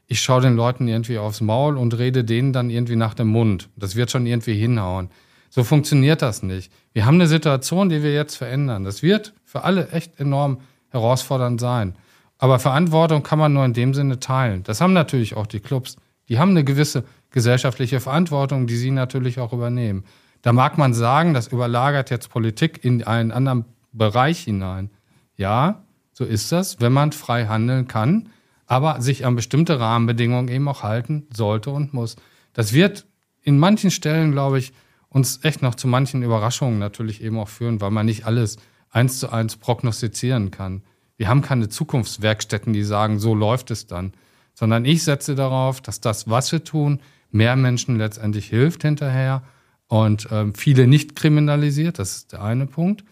[0.08, 3.70] ich schaue den Leuten irgendwie aufs Maul und rede denen dann irgendwie nach dem Mund.
[3.76, 5.10] Das wird schon irgendwie hinhauen.
[5.50, 6.72] So funktioniert das nicht.
[6.94, 8.84] Wir haben eine Situation, die wir jetzt verändern.
[8.84, 11.96] Das wird für alle echt enorm herausfordernd sein.
[12.44, 14.64] Aber Verantwortung kann man nur in dem Sinne teilen.
[14.64, 15.96] Das haben natürlich auch die Clubs.
[16.28, 20.04] Die haben eine gewisse gesellschaftliche Verantwortung, die sie natürlich auch übernehmen.
[20.42, 24.90] Da mag man sagen, das überlagert jetzt Politik in einen anderen Bereich hinein.
[25.38, 28.28] Ja, so ist das, wenn man frei handeln kann,
[28.66, 32.18] aber sich an bestimmte Rahmenbedingungen eben auch halten sollte und muss.
[32.52, 33.06] Das wird
[33.42, 34.74] in manchen Stellen, glaube ich,
[35.08, 38.58] uns echt noch zu manchen Überraschungen natürlich eben auch führen, weil man nicht alles
[38.90, 40.84] eins zu eins prognostizieren kann.
[41.24, 44.12] Wir haben keine Zukunftswerkstätten, die sagen, so läuft es dann,
[44.54, 47.00] sondern ich setze darauf, dass das, was wir tun,
[47.32, 49.42] mehr Menschen letztendlich hilft hinterher
[49.88, 51.98] und ähm, viele nicht kriminalisiert.
[51.98, 53.06] Das ist der eine Punkt.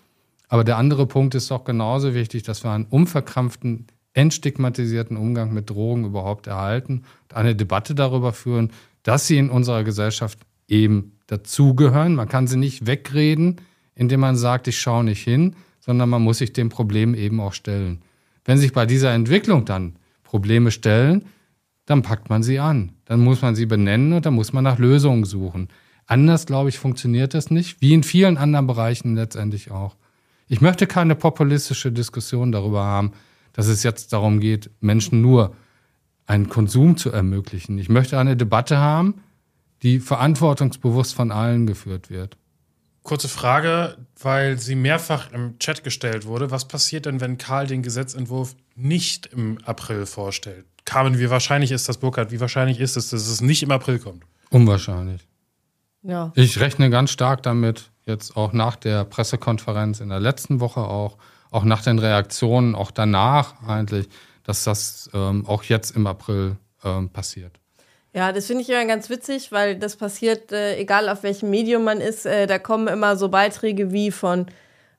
[0.50, 5.70] Aber der andere Punkt ist doch genauso wichtig, dass wir einen unverkrampften, entstigmatisierten Umgang mit
[5.70, 12.16] Drogen überhaupt erhalten und eine Debatte darüber führen, dass sie in unserer Gesellschaft eben dazugehören.
[12.16, 13.62] Man kann sie nicht wegreden,
[13.96, 17.54] indem man sagt, ich schaue nicht hin, sondern man muss sich dem Problem eben auch
[17.54, 18.02] stellen.
[18.46, 21.26] Wenn sich bei dieser Entwicklung dann Probleme stellen,
[21.86, 22.94] dann packt man sie an.
[23.06, 25.68] Dann muss man sie benennen und dann muss man nach Lösungen suchen.
[26.06, 29.98] Anders, glaube ich, funktioniert das nicht, wie in vielen anderen Bereichen letztendlich auch.
[30.48, 33.12] Ich möchte keine populistische Diskussion darüber haben,
[33.54, 35.56] dass es jetzt darum geht, Menschen nur
[36.26, 37.78] einen Konsum zu ermöglichen.
[37.78, 39.22] Ich möchte eine Debatte haben,
[39.84, 42.38] die verantwortungsbewusst von allen geführt wird.
[43.04, 46.52] Kurze Frage, weil sie mehrfach im Chat gestellt wurde.
[46.52, 50.66] Was passiert denn, wenn Karl den Gesetzentwurf nicht im April vorstellt?
[50.86, 52.32] Carmen, wie wahrscheinlich ist das, Burkhard?
[52.32, 54.24] Wie wahrscheinlich ist es, dass es nicht im April kommt?
[54.50, 55.28] Unwahrscheinlich.
[56.04, 56.32] Ja.
[56.36, 61.18] Ich rechne ganz stark damit, jetzt auch nach der Pressekonferenz in der letzten Woche auch,
[61.50, 64.10] auch nach den Reaktionen, auch danach eigentlich,
[64.44, 67.61] dass das ähm, auch jetzt im April ähm, passiert.
[68.14, 71.84] Ja, das finde ich immer ganz witzig, weil das passiert, äh, egal auf welchem Medium
[71.84, 74.48] man ist, äh, da kommen immer so Beiträge wie von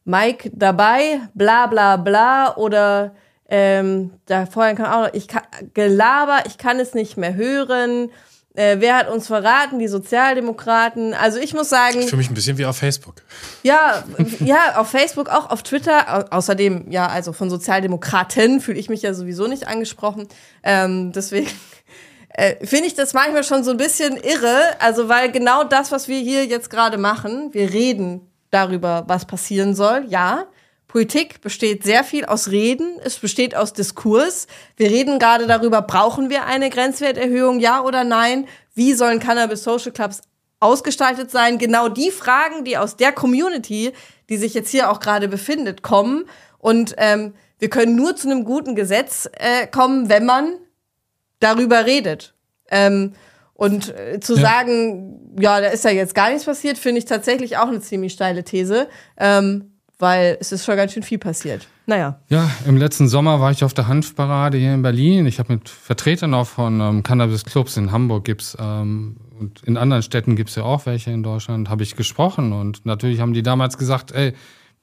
[0.05, 3.15] Mike dabei, bla bla bla oder
[3.49, 5.43] ähm, da vorher kann auch noch, ich kann,
[5.75, 8.11] Gelaber, ich kann es nicht mehr hören.
[8.55, 9.79] Äh, wer hat uns verraten?
[9.79, 11.15] Die Sozialdemokraten.
[11.15, 12.03] Also ich muss sagen.
[12.03, 13.17] Für mich ein bisschen wie auf Facebook.
[13.63, 14.05] Ja,
[14.41, 16.31] ja, auf Facebook, auch auf Twitter.
[16.31, 20.29] Au außerdem, ja, also von Sozialdemokraten fühle ich mich ja sowieso nicht angesprochen.
[20.63, 21.49] Ähm, deswegen
[22.35, 24.77] äh, finde ich das manchmal schon so ein bisschen irre.
[24.79, 29.75] Also, weil genau das, was wir hier jetzt gerade machen, wir reden darüber, was passieren
[29.75, 30.47] soll, ja.
[30.89, 34.47] Politik besteht sehr viel aus Reden, es besteht aus Diskurs.
[34.77, 38.47] Wir reden gerade darüber, brauchen wir eine Grenzwerterhöhung, ja oder nein?
[38.75, 40.21] Wie sollen Cannabis Social Clubs
[40.61, 41.57] ausgestaltet sein?
[41.57, 43.93] Genau die Fragen, die aus der Community,
[44.29, 46.27] die sich jetzt hier auch gerade befindet, kommen.
[46.59, 50.59] Und ähm, wir können nur zu einem guten Gesetz äh, kommen, wenn man
[51.43, 52.35] darüber redet.
[52.71, 53.13] Ähm,
[53.55, 54.41] und äh, zu ja.
[54.41, 58.13] sagen, ja, da ist ja jetzt gar nichts passiert, finde ich tatsächlich auch eine ziemlich
[58.13, 61.69] steile These, ähm, weil es ist schon ganz schön viel passiert.
[61.87, 62.21] Naja.
[62.29, 65.27] Ja, im letzten Sommer war ich auf der Hanfparade hier in Berlin.
[65.27, 70.03] Ich habe mit Vertretern auch von ähm, Cannabis-Clubs in Hamburg gibt's ähm, und in anderen
[70.03, 72.53] Städten gibt es ja auch welche in Deutschland, habe ich gesprochen.
[72.53, 74.35] Und natürlich haben die damals gesagt, ey,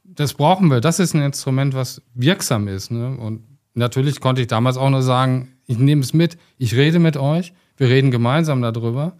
[0.03, 2.91] das brauchen wir, das ist ein Instrument, was wirksam ist.
[2.91, 3.17] Ne?
[3.17, 3.43] Und
[3.73, 7.53] natürlich konnte ich damals auch nur sagen, ich nehme es mit, ich rede mit euch,
[7.77, 9.15] wir reden gemeinsam darüber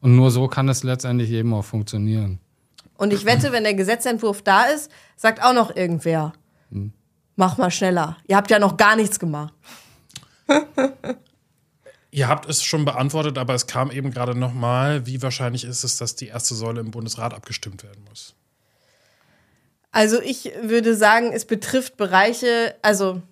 [0.00, 2.40] und nur so kann es letztendlich eben auch funktionieren.
[2.96, 6.32] Und ich wette, wenn der Gesetzentwurf da ist, sagt auch noch irgendwer,
[6.72, 6.92] hm.
[7.36, 8.16] mach mal schneller.
[8.26, 9.54] Ihr habt ja noch gar nichts gemacht.
[12.10, 15.06] Ihr habt es schon beantwortet, aber es kam eben gerade noch mal.
[15.06, 18.34] Wie wahrscheinlich ist es, dass die erste Säule im Bundesrat abgestimmt werden muss?
[19.92, 23.22] Also ich würde sagen, es betrifft Bereiche, also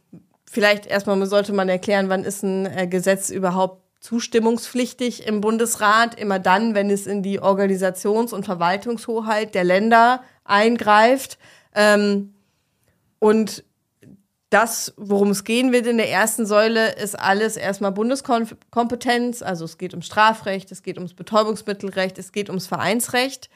[0.51, 6.19] vielleicht erstmal sollte man erklären, wann ist ein äh, Gesetz überhaupt zustimmungspflichtig im Bundesrat?
[6.19, 11.39] Immer dann, wenn es in die Organisations- und Verwaltungshoheit der Länder eingreift.
[11.75, 12.35] Ähm,
[13.21, 13.63] und
[14.49, 19.43] das, worum es gehen wird in der ersten Säule, ist alles erstmal Bundeskompetenz.
[19.43, 23.49] Also es geht um Strafrecht, es geht ums Betäubungsmittelrecht, es geht ums Vereinsrecht.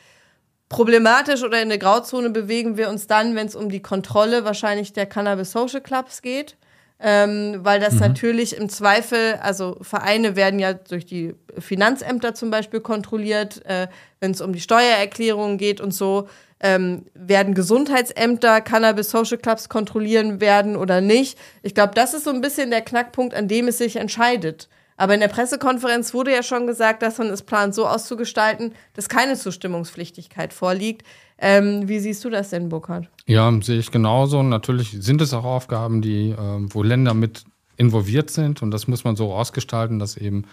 [0.69, 4.93] Problematisch oder in der Grauzone bewegen wir uns dann, wenn es um die Kontrolle wahrscheinlich
[4.93, 6.57] der Cannabis Social Clubs geht
[7.01, 8.01] ähm, weil das mhm.
[8.01, 13.89] natürlich im Zweifel, also Vereine werden ja durch die Finanzämter zum Beispiel kontrolliert, äh,
[14.21, 16.29] wenn es um die Steuererklärungen geht und so,
[16.61, 21.39] ähm, werden Gesundheitsämter Cannabis Social Clubs kontrollieren werden oder nicht.
[21.63, 24.69] Ich glaube, das ist so ein bisschen der Knackpunkt, an dem es sich entscheidet.
[24.97, 29.09] Aber in der Pressekonferenz wurde ja schon gesagt, dass man es plant, so auszugestalten, dass
[29.09, 31.03] keine Zustimmungspflichtigkeit vorliegt.
[31.39, 33.09] Ähm, wie siehst du das denn, Burkhard?
[33.27, 34.43] Ja, sehe ich genauso.
[34.43, 37.45] Natürlich sind es auch Aufgaben, die, äh, wo Länder mit
[37.77, 38.63] involviert sind.
[38.63, 40.45] Und das muss man so ausgestalten, dass eben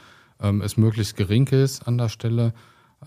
[0.41, 2.54] ähm, es möglichst gering ist an der Stelle.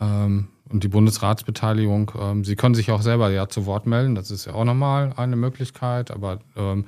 [0.01, 4.15] Ähm, und die Bundesratsbeteiligung, ähm, Sie können sich auch selber ja zu Wort melden.
[4.15, 6.11] Das ist ja auch nochmal eine Möglichkeit.
[6.11, 6.85] Aber ähm,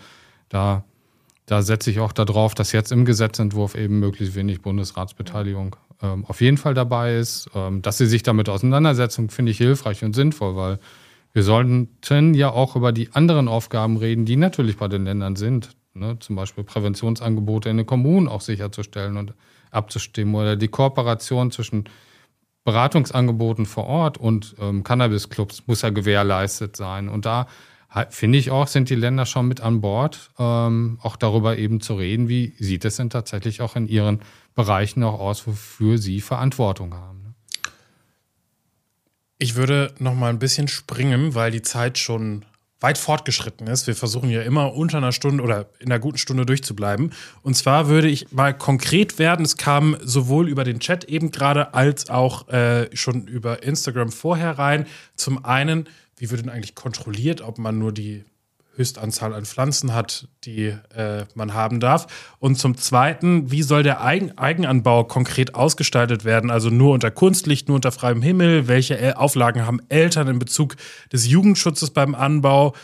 [0.49, 0.85] da
[1.47, 6.41] da setze ich auch darauf, dass jetzt im Gesetzentwurf eben möglichst wenig Bundesratsbeteiligung ähm, auf
[6.41, 7.51] jeden Fall dabei ist.
[7.55, 10.79] Ähm, dass sie sich damit auseinandersetzen, finde ich hilfreich und sinnvoll, weil
[11.33, 15.71] wir sollten ja auch über die anderen Aufgaben reden, die natürlich bei den Ländern sind.
[15.93, 16.19] Ne?
[16.19, 19.35] Zum Beispiel Präventionsangebote in den Kommunen auch sicherzustellen und
[19.71, 21.85] abzustimmen oder die Kooperation zwischen
[22.65, 27.09] Beratungsangeboten vor Ort und ähm, Cannabis-Clubs muss ja gewährleistet sein.
[27.09, 27.47] Und da
[28.11, 31.95] finde ich auch, sind die Länder schon mit an Bord, ähm, auch darüber eben zu
[31.95, 34.21] reden, wie sieht es denn tatsächlich auch in ihren
[34.57, 37.23] Bereichen auch aus, wofür sie Verantwortung haben.
[37.23, 37.35] Ne?
[39.39, 42.45] Ich würde noch mal ein bisschen springen, weil die Zeit schon
[42.81, 43.87] weit fortgeschritten ist.
[43.87, 47.13] Wir versuchen ja immer unter einer Stunde oder in einer guten Stunde durchzubleiben.
[47.43, 49.45] Und zwar würde ich mal konkret werden.
[49.45, 54.59] Es kam sowohl über den Chat eben gerade als auch äh, schon über Instagram vorher
[54.59, 54.87] rein.
[55.15, 58.25] Zum einen, wie wird denn eigentlich kontrolliert, ob man nur die
[58.77, 62.07] Höchstanzahl an Pflanzen hat, die äh, man haben darf.
[62.39, 66.51] Und zum Zweiten, wie soll der Eigen Eigenanbau konkret ausgestaltet werden?
[66.51, 68.69] Also nur unter Kunstlicht, nur unter freiem Himmel?
[68.69, 70.77] Welche Auflagen haben Eltern in Bezug
[71.13, 72.75] des Jugendschutzes beim Anbau?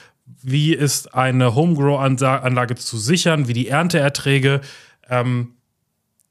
[0.43, 3.47] Wie ist eine Homegrow-Anlage zu sichern?
[3.47, 4.63] Wie die Ernteerträge?
[5.09, 5.55] Ähm,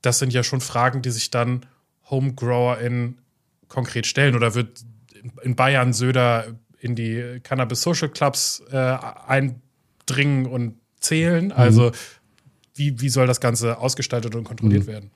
[0.01, 1.65] das sind ja schon Fragen, die sich dann
[2.09, 3.19] Homegrower in
[3.67, 4.35] konkret stellen.
[4.35, 4.83] Oder wird
[5.43, 6.47] in Bayern Söder
[6.81, 11.45] in die Cannabis Social Clubs äh, eindringen und zählen?
[11.45, 11.53] Mhm.
[11.53, 11.91] Also,
[12.75, 14.87] wie, wie soll das Ganze ausgestaltet und kontrolliert mhm.
[14.87, 15.11] werden?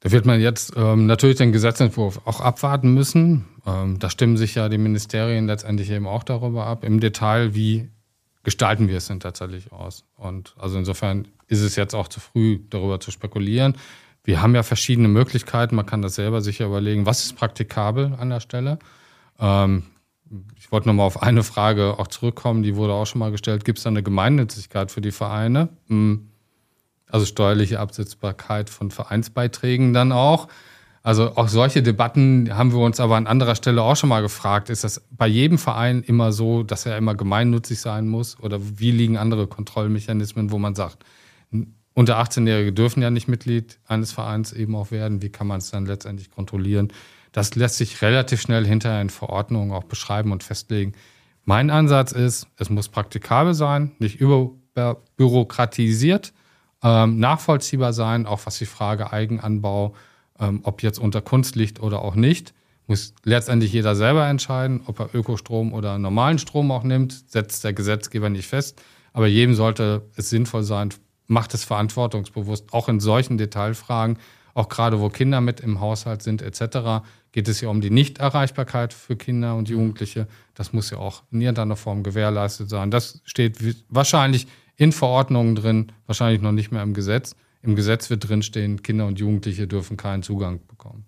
[0.00, 3.46] Da wird man jetzt ähm, natürlich den Gesetzentwurf auch abwarten müssen.
[3.66, 6.84] Ähm, da stimmen sich ja die Ministerien letztendlich eben auch darüber ab.
[6.84, 7.88] Im Detail, wie
[8.44, 10.04] gestalten wir es denn tatsächlich aus?
[10.16, 13.76] Und also insofern ist es jetzt auch zu früh, darüber zu spekulieren.
[14.22, 15.74] Wir haben ja verschiedene Möglichkeiten.
[15.74, 18.78] Man kann das selber sicher überlegen, was ist praktikabel an der Stelle.
[19.40, 19.84] Ähm,
[20.66, 23.64] ich wollte nochmal auf eine Frage auch zurückkommen, die wurde auch schon mal gestellt.
[23.64, 25.68] Gibt es da eine Gemeinnützigkeit für die Vereine?
[25.86, 26.26] Hm.
[27.08, 30.48] Also steuerliche Absetzbarkeit von Vereinsbeiträgen dann auch.
[31.04, 34.68] Also auch solche Debatten haben wir uns aber an anderer Stelle auch schon mal gefragt.
[34.68, 38.36] Ist das bei jedem Verein immer so, dass er immer gemeinnützig sein muss?
[38.40, 41.04] Oder wie liegen andere Kontrollmechanismen, wo man sagt,
[41.96, 45.22] unter 18-Jährige dürfen ja nicht Mitglied eines Vereins eben auch werden.
[45.22, 46.92] Wie kann man es dann letztendlich kontrollieren?
[47.32, 50.92] Das lässt sich relativ schnell hinterher in Verordnungen auch beschreiben und festlegen.
[51.46, 56.34] Mein Ansatz ist, es muss praktikabel sein, nicht überbürokratisiert,
[56.82, 59.94] ähm, nachvollziehbar sein, auch was die Frage Eigenanbau,
[60.38, 62.52] ähm, ob jetzt unter Kunstlicht oder auch nicht,
[62.86, 67.72] muss letztendlich jeder selber entscheiden, ob er Ökostrom oder normalen Strom auch nimmt, setzt der
[67.72, 68.82] Gesetzgeber nicht fest.
[69.14, 70.90] Aber jedem sollte es sinnvoll sein,
[71.26, 74.18] macht es verantwortungsbewusst, auch in solchen Detailfragen,
[74.54, 78.94] auch gerade wo Kinder mit im Haushalt sind etc., geht es ja um die Nichterreichbarkeit
[78.94, 80.26] für Kinder und Jugendliche.
[80.54, 82.90] Das muss ja auch in irgendeiner Form gewährleistet sein.
[82.90, 83.58] Das steht
[83.90, 84.46] wahrscheinlich
[84.76, 87.36] in Verordnungen drin, wahrscheinlich noch nicht mehr im Gesetz.
[87.62, 91.04] Im Gesetz wird drinstehen, Kinder und Jugendliche dürfen keinen Zugang bekommen.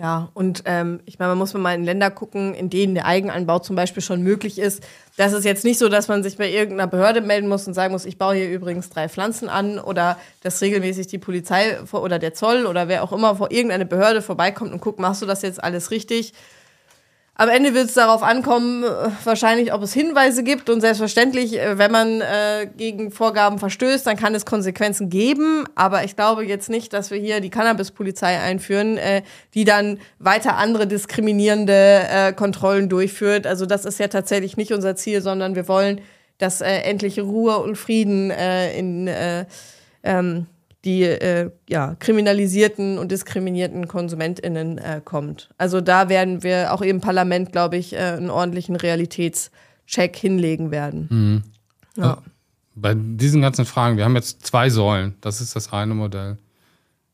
[0.00, 3.58] Ja, und ähm, ich meine, man muss mal in Länder gucken, in denen der Eigenanbau
[3.58, 4.82] zum Beispiel schon möglich ist.
[5.18, 7.92] Das ist jetzt nicht so, dass man sich bei irgendeiner Behörde melden muss und sagen
[7.92, 12.32] muss, ich baue hier übrigens drei Pflanzen an oder dass regelmäßig die Polizei oder der
[12.32, 15.62] Zoll oder wer auch immer vor irgendeine Behörde vorbeikommt und guckt, machst du das jetzt
[15.62, 16.32] alles richtig?
[17.40, 20.68] Am Ende wird es darauf ankommen, äh, wahrscheinlich, ob es Hinweise gibt.
[20.68, 25.64] Und selbstverständlich, äh, wenn man äh, gegen Vorgaben verstößt, dann kann es Konsequenzen geben.
[25.74, 29.22] Aber ich glaube jetzt nicht, dass wir hier die Cannabis-Polizei einführen, äh,
[29.54, 33.46] die dann weiter andere diskriminierende äh, Kontrollen durchführt.
[33.46, 36.02] Also das ist ja tatsächlich nicht unser Ziel, sondern wir wollen,
[36.36, 39.46] dass äh, endlich Ruhe und Frieden in äh,
[40.02, 40.44] ähm,
[40.84, 45.50] die äh, ja, kriminalisierten und diskriminierten KonsumentInnen äh, kommt.
[45.58, 51.08] Also da werden wir auch im Parlament, glaube ich, äh, einen ordentlichen Realitätscheck hinlegen werden.
[51.10, 51.42] Mhm.
[52.02, 52.22] Ja.
[52.74, 56.38] Bei diesen ganzen Fragen, wir haben jetzt zwei Säulen, das ist das eine Modell.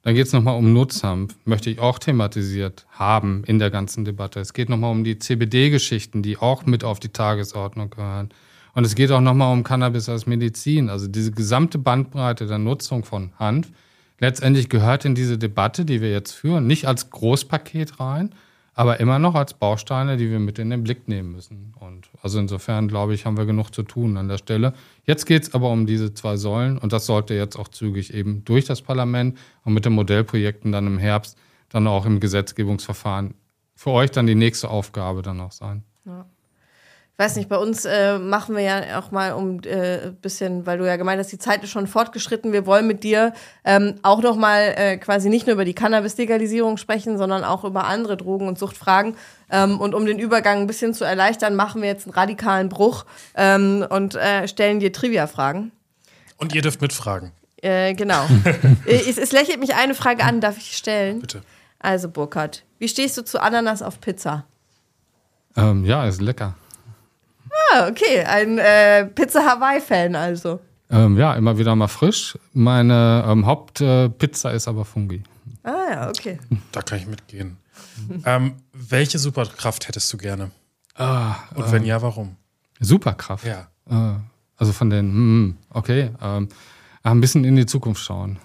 [0.03, 4.39] Dann geht es nochmal um Nutzhanf, möchte ich auch thematisiert haben in der ganzen Debatte.
[4.39, 8.29] Es geht nochmal um die CBD-Geschichten, die auch mit auf die Tagesordnung gehören.
[8.77, 10.91] Und es geht auch nochmal um Cannabis als Medizin.
[10.91, 13.72] Also diese gesamte Bandbreite der Nutzung von Hanf
[14.18, 18.35] letztendlich gehört in diese Debatte, die wir jetzt führen, nicht als Großpaket rein,
[18.74, 21.72] aber immer noch als Bausteine, die wir mit in den Blick nehmen müssen.
[21.81, 24.74] Und also insofern, glaube ich, haben wir genug zu tun an der Stelle.
[25.07, 28.45] Jetzt geht es aber um diese zwei Säulen und das sollte jetzt auch zügig eben
[28.45, 31.39] durch das Parlament und mit den Modellprojekten dann im Herbst
[31.70, 33.33] dann auch im Gesetzgebungsverfahren
[33.74, 35.83] für euch dann die nächste Aufgabe dann auch sein.
[36.05, 36.27] Ja
[37.19, 40.87] weiß nicht, bei uns äh, machen wir ja auch mal um äh, bisschen, weil du
[40.87, 42.53] ja gemeint hast, die Zeit ist schon fortgeschritten.
[42.53, 43.33] Wir wollen mit dir
[43.64, 47.87] ähm, auch noch mal äh, quasi nicht nur über die Cannabis-Legalisierung sprechen, sondern auch über
[47.87, 49.17] andere Drogen- und Suchtfragen.
[49.51, 53.07] Ähm, und um den Übergang ein bisschen zu erleichtern, machen wir jetzt einen radikalen Bruch
[53.35, 55.73] ähm, und äh, stellen dir Trivia-Fragen.
[56.37, 57.33] Und ihr dürft mitfragen.
[57.62, 58.27] Äh, genau.
[58.87, 61.21] Äh, es, es lächelt mich eine Frage an, darf ich stellen?
[61.21, 61.43] Bitte.
[61.79, 64.45] Also, Burkhard, wie stehst du zu Ananas auf Pizza?
[65.57, 66.55] Ähm, ja, ist lecker.
[67.73, 68.25] Ah, okay.
[68.25, 70.61] Ein äh, Pizza Hawaii-Fan also.
[70.91, 72.39] Ähm, ja, immer wieder mal frisch.
[72.53, 75.23] Meine ähm, Hauptpizza äh, ist aber Fungi.
[75.65, 76.39] Ah ja, okay.
[76.73, 77.57] Da kann ich mitgehen.
[78.25, 80.51] ähm, welche Superkraft hättest du gerne?
[80.95, 82.37] Ah, Und wenn ja, warum?
[82.81, 83.45] Superkraft?
[83.45, 83.69] Ja.
[83.91, 84.19] Äh,
[84.57, 86.11] also von den, hm, okay.
[86.23, 86.49] Ähm,
[87.03, 88.39] ein bisschen in die Zukunft schauen.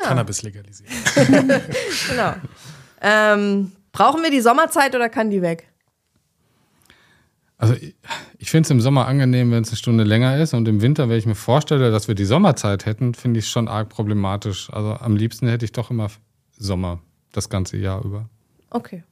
[0.00, 0.08] Ja.
[0.08, 0.92] Cannabis legalisieren.
[2.08, 2.34] genau.
[3.02, 5.69] Ähm, Brauchen wir die Sommerzeit oder kann die weg?
[7.60, 7.94] Also ich,
[8.38, 10.54] ich finde es im Sommer angenehm, wenn es eine Stunde länger ist.
[10.54, 13.50] Und im Winter, wenn ich mir vorstelle, dass wir die Sommerzeit hätten, finde ich es
[13.50, 14.70] schon arg problematisch.
[14.72, 16.10] Also am liebsten hätte ich doch immer
[16.56, 17.02] Sommer
[17.32, 18.30] das ganze Jahr über.
[18.70, 19.04] Okay.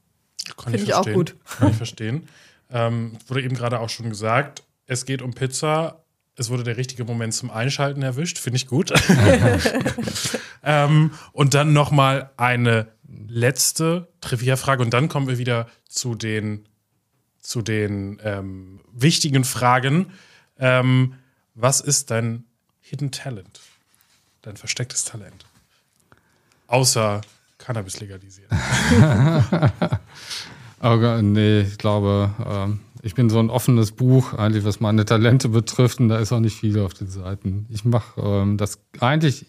[0.56, 1.36] Kann Finde ich auch gut.
[1.58, 2.26] Kann ich verstehen.
[2.70, 6.06] ähm, wurde eben gerade auch schon gesagt, es geht um Pizza.
[6.34, 8.38] Es wurde der richtige Moment zum Einschalten erwischt.
[8.38, 8.94] Finde ich gut.
[10.62, 12.88] ähm, und dann noch mal eine
[13.28, 14.82] letzte Trivia-Frage.
[14.82, 16.64] Und dann kommen wir wieder zu den
[17.48, 20.12] zu den ähm, wichtigen Fragen.
[20.58, 21.14] Ähm,
[21.54, 22.44] was ist dein
[22.82, 23.60] Hidden Talent?
[24.42, 25.46] Dein verstecktes Talent?
[26.66, 27.22] Außer
[27.56, 28.50] Cannabis legalisieren.
[30.80, 35.48] Aber nee, ich glaube, ähm, ich bin so ein offenes Buch, eigentlich was meine Talente
[35.48, 37.64] betrifft, und da ist auch nicht viel auf den Seiten.
[37.70, 39.46] Ich mache ähm, das eigentlich,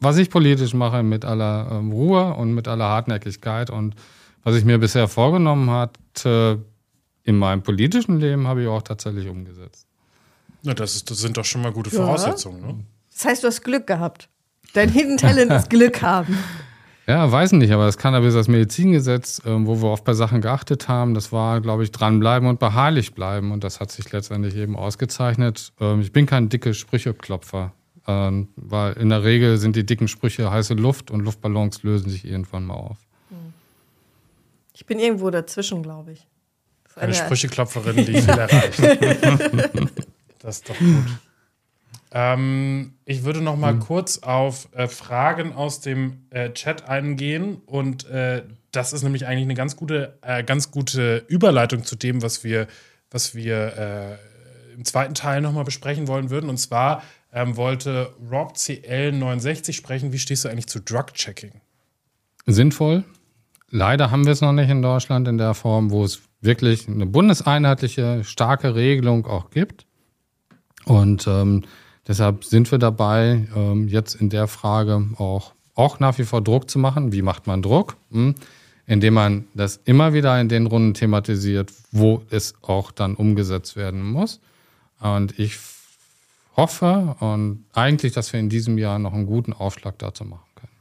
[0.00, 3.70] was ich politisch mache, mit aller ähm, Ruhe und mit aller Hartnäckigkeit.
[3.70, 3.94] Und
[4.42, 6.64] was ich mir bisher vorgenommen hatte,
[7.24, 9.86] in meinem politischen Leben habe ich auch tatsächlich umgesetzt.
[10.62, 12.60] Na, das, ist, das sind doch schon mal gute Voraussetzungen.
[12.60, 12.84] Ne?
[13.12, 14.28] Das heißt, du hast Glück gehabt.
[14.74, 16.38] Dein Hidden Talent ist Glück haben.
[17.06, 20.86] Ja, weiß nicht, aber das Cannabis als Medizingesetz, ähm, wo wir oft bei Sachen geachtet
[20.86, 23.50] haben, das war, glaube ich, dranbleiben und beharrlich bleiben.
[23.50, 25.72] Und das hat sich letztendlich eben ausgezeichnet.
[25.80, 27.72] Ähm, ich bin kein dicke Sprücheklopfer,
[28.06, 32.24] ähm, weil in der Regel sind die dicken Sprüche heiße Luft und Luftballons lösen sich
[32.24, 32.98] irgendwann mal auf.
[34.74, 36.26] Ich bin irgendwo dazwischen, glaube ich.
[36.96, 38.78] Eine Sprücheklopferin, die viel erreicht.
[40.40, 41.06] das ist doch gut.
[42.14, 48.06] Ähm, ich würde noch mal kurz auf äh, Fragen aus dem äh, Chat eingehen und
[48.06, 52.44] äh, das ist nämlich eigentlich eine ganz gute, äh, ganz gute Überleitung zu dem, was
[52.44, 52.66] wir,
[53.10, 54.18] was wir
[54.70, 56.50] äh, im zweiten Teil noch mal besprechen wollen würden.
[56.50, 60.12] Und zwar ähm, wollte Rob CL69 sprechen.
[60.12, 61.52] Wie stehst du eigentlich zu Drug-Checking?
[62.46, 63.04] Sinnvoll.
[63.70, 67.06] Leider haben wir es noch nicht in Deutschland in der Form, wo es wirklich eine
[67.06, 69.86] bundeseinheitliche, starke Regelung auch gibt.
[70.84, 71.62] Und ähm,
[72.06, 76.68] deshalb sind wir dabei, ähm, jetzt in der Frage auch, auch nach wie vor Druck
[76.68, 77.12] zu machen.
[77.12, 77.96] Wie macht man Druck?
[78.10, 78.34] Hm?
[78.86, 84.02] Indem man das immer wieder in den Runden thematisiert, wo es auch dann umgesetzt werden
[84.02, 84.40] muss.
[84.98, 85.56] Und ich
[86.56, 90.72] hoffe und eigentlich, dass wir in diesem Jahr noch einen guten Aufschlag dazu machen können.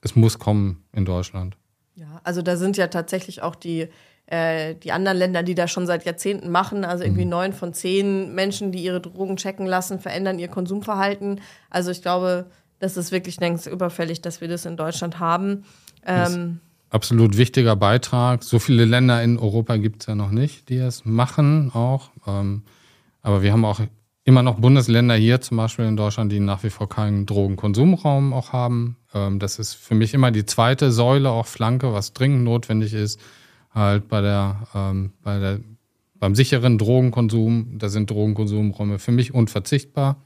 [0.00, 1.56] Es muss kommen in Deutschland.
[1.94, 3.88] Ja, also da sind ja tatsächlich auch die,
[4.26, 6.84] äh, die anderen Länder, die das schon seit Jahrzehnten machen.
[6.84, 11.40] Also irgendwie neun von zehn Menschen, die ihre Drogen checken lassen, verändern ihr Konsumverhalten.
[11.70, 12.46] Also ich glaube,
[12.78, 15.64] das ist wirklich längst überfällig, dass wir das in Deutschland haben.
[16.04, 16.60] Ähm,
[16.90, 18.42] Absolut wichtiger Beitrag.
[18.42, 22.10] So viele Länder in Europa gibt es ja noch nicht, die es machen auch.
[22.26, 22.62] Ähm,
[23.22, 23.80] aber wir haben auch
[24.24, 28.52] immer noch Bundesländer hier, zum Beispiel in Deutschland, die nach wie vor keinen Drogenkonsumraum auch
[28.52, 28.96] haben.
[29.14, 33.20] Ähm, das ist für mich immer die zweite Säule, auch Flanke, was dringend notwendig ist.
[33.76, 35.60] Halt bei der, ähm, bei der,
[36.14, 40.24] beim sicheren Drogenkonsum, da sind Drogenkonsumräume für mich unverzichtbar.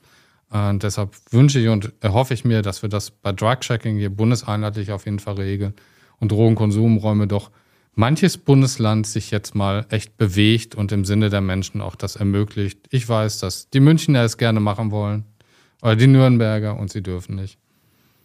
[0.50, 4.92] Und deshalb wünsche ich und erhoffe ich mir, dass wir das bei Drug-Checking hier bundeseinheitlich
[4.92, 5.74] auf jeden Fall regeln
[6.20, 7.50] und Drogenkonsumräume doch
[7.94, 12.78] manches Bundesland sich jetzt mal echt bewegt und im Sinne der Menschen auch das ermöglicht.
[12.90, 15.24] Ich weiß, dass die Münchner es gerne machen wollen
[15.82, 17.58] oder die Nürnberger und sie dürfen nicht.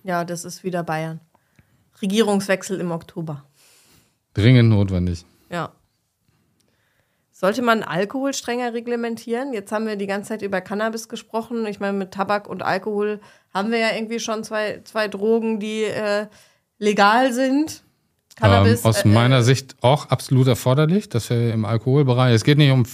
[0.04, 1.20] ja, das ist wieder Bayern.
[2.02, 3.44] Regierungswechsel im Oktober.
[4.36, 5.26] Dringend notwendig.
[5.50, 5.72] Ja.
[7.32, 9.54] Sollte man Alkohol strenger reglementieren?
[9.54, 11.66] Jetzt haben wir die ganze Zeit über Cannabis gesprochen.
[11.66, 13.20] Ich meine, mit Tabak und Alkohol
[13.54, 16.28] haben wir ja irgendwie schon zwei, zwei Drogen, die äh,
[16.80, 17.84] legal sind.
[18.36, 18.84] Cannabis.
[18.84, 22.72] ähm, aus äh, meiner Sicht auch absolut erforderlich, dass wir im Alkoholbereich, es geht nicht
[22.72, 22.86] um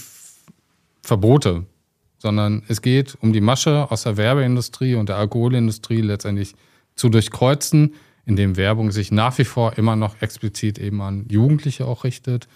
[1.02, 1.66] Verbote,
[2.18, 6.54] sondern es geht um die Masche aus der Werbeindustrie und der Alkoholindustrie letztendlich
[6.94, 12.04] zu durchkreuzen, indem Werbung sich nach wie vor immer noch explizit eben an Jugendliche auch
[12.04, 12.48] richtet.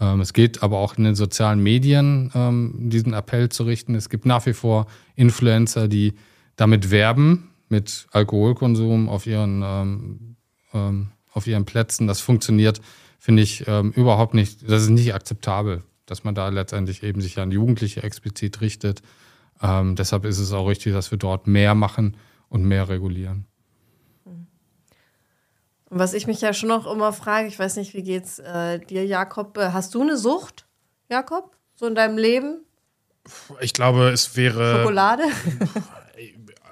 [0.00, 3.94] Ähm, es geht aber auch in den sozialen Medien, ähm, diesen Appell zu richten.
[3.94, 6.14] Es gibt nach wie vor Influencer, die
[6.56, 10.36] damit werben, mit Alkoholkonsum auf ihren
[10.74, 12.06] ähm, auf ihren Plätzen.
[12.06, 12.82] Das funktioniert,
[13.18, 14.68] finde ich, überhaupt nicht.
[14.68, 19.00] Das ist nicht akzeptabel, dass man da letztendlich eben sich an Jugendliche explizit richtet.
[19.62, 22.18] Deshalb ist es auch richtig, dass wir dort mehr machen
[22.50, 23.46] und mehr regulieren.
[25.92, 28.78] Und was ich mich ja schon noch immer frage, ich weiß nicht, wie geht's äh,
[28.78, 29.58] dir, Jakob?
[29.58, 30.64] Äh, Hast du eine Sucht,
[31.10, 31.54] Jakob?
[31.74, 32.64] So in deinem Leben?
[33.60, 34.78] Ich glaube, es wäre.
[34.80, 35.24] Schokolade?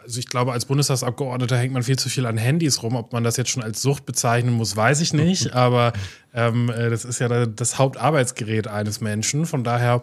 [0.02, 2.96] Also ich glaube, als Bundestagsabgeordneter hängt man viel zu viel an Handys rum.
[2.96, 5.52] Ob man das jetzt schon als Sucht bezeichnen muss, weiß ich nicht.
[5.54, 5.92] Aber
[6.34, 9.46] ähm, äh, das ist ja das Hauptarbeitsgerät eines Menschen.
[9.46, 10.02] Von daher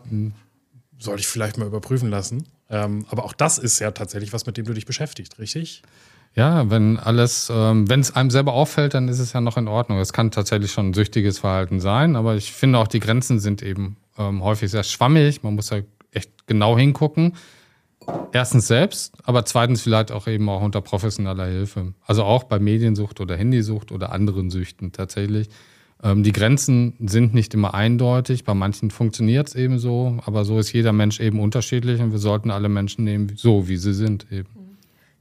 [0.98, 2.48] sollte ich vielleicht mal überprüfen lassen.
[2.70, 5.82] Ähm, aber auch das ist ja tatsächlich was, mit dem du dich beschäftigst, richtig?
[6.38, 9.68] Ja, wenn alles, ähm, wenn es einem selber auffällt, dann ist es ja noch in
[9.68, 9.98] Ordnung.
[9.98, 13.64] Es kann tatsächlich schon ein süchtiges Verhalten sein, aber ich finde auch die Grenzen sind
[13.64, 15.42] eben ähm, häufig sehr schwammig.
[15.42, 15.80] Man muss ja
[16.12, 17.34] echt genau hingucken.
[18.32, 21.94] Erstens selbst, aber zweitens vielleicht auch eben auch unter professioneller Hilfe.
[22.06, 25.50] Also auch bei Mediensucht oder Handysucht oder anderen Süchten tatsächlich.
[26.04, 28.44] Ähm, die Grenzen sind nicht immer eindeutig.
[28.44, 32.20] Bei manchen funktioniert es eben so, aber so ist jeder Mensch eben unterschiedlich und wir
[32.20, 34.67] sollten alle Menschen nehmen, so wie sie sind eben.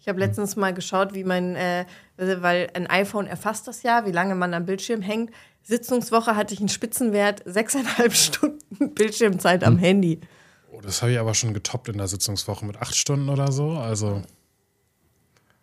[0.06, 1.84] Ich habe letztens mal geschaut, wie mein, äh,
[2.16, 5.32] weil ein iPhone erfasst das ja, wie lange man am Bildschirm hängt.
[5.64, 9.80] Sitzungswoche hatte ich einen Spitzenwert, sechseinhalb Stunden Bildschirmzeit am hm.
[9.80, 10.20] Handy.
[10.70, 13.70] Oh, das habe ich aber schon getoppt in der Sitzungswoche mit acht Stunden oder so.
[13.70, 14.22] Also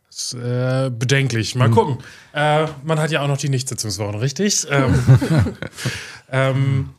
[0.09, 1.55] ist, äh, bedenklich.
[1.55, 1.73] Mal hm.
[1.73, 1.97] gucken.
[2.33, 4.67] Äh, man hat ja auch noch die Nicht-Sitzungswochen, richtig?
[4.69, 4.93] ähm,
[6.29, 6.89] ähm,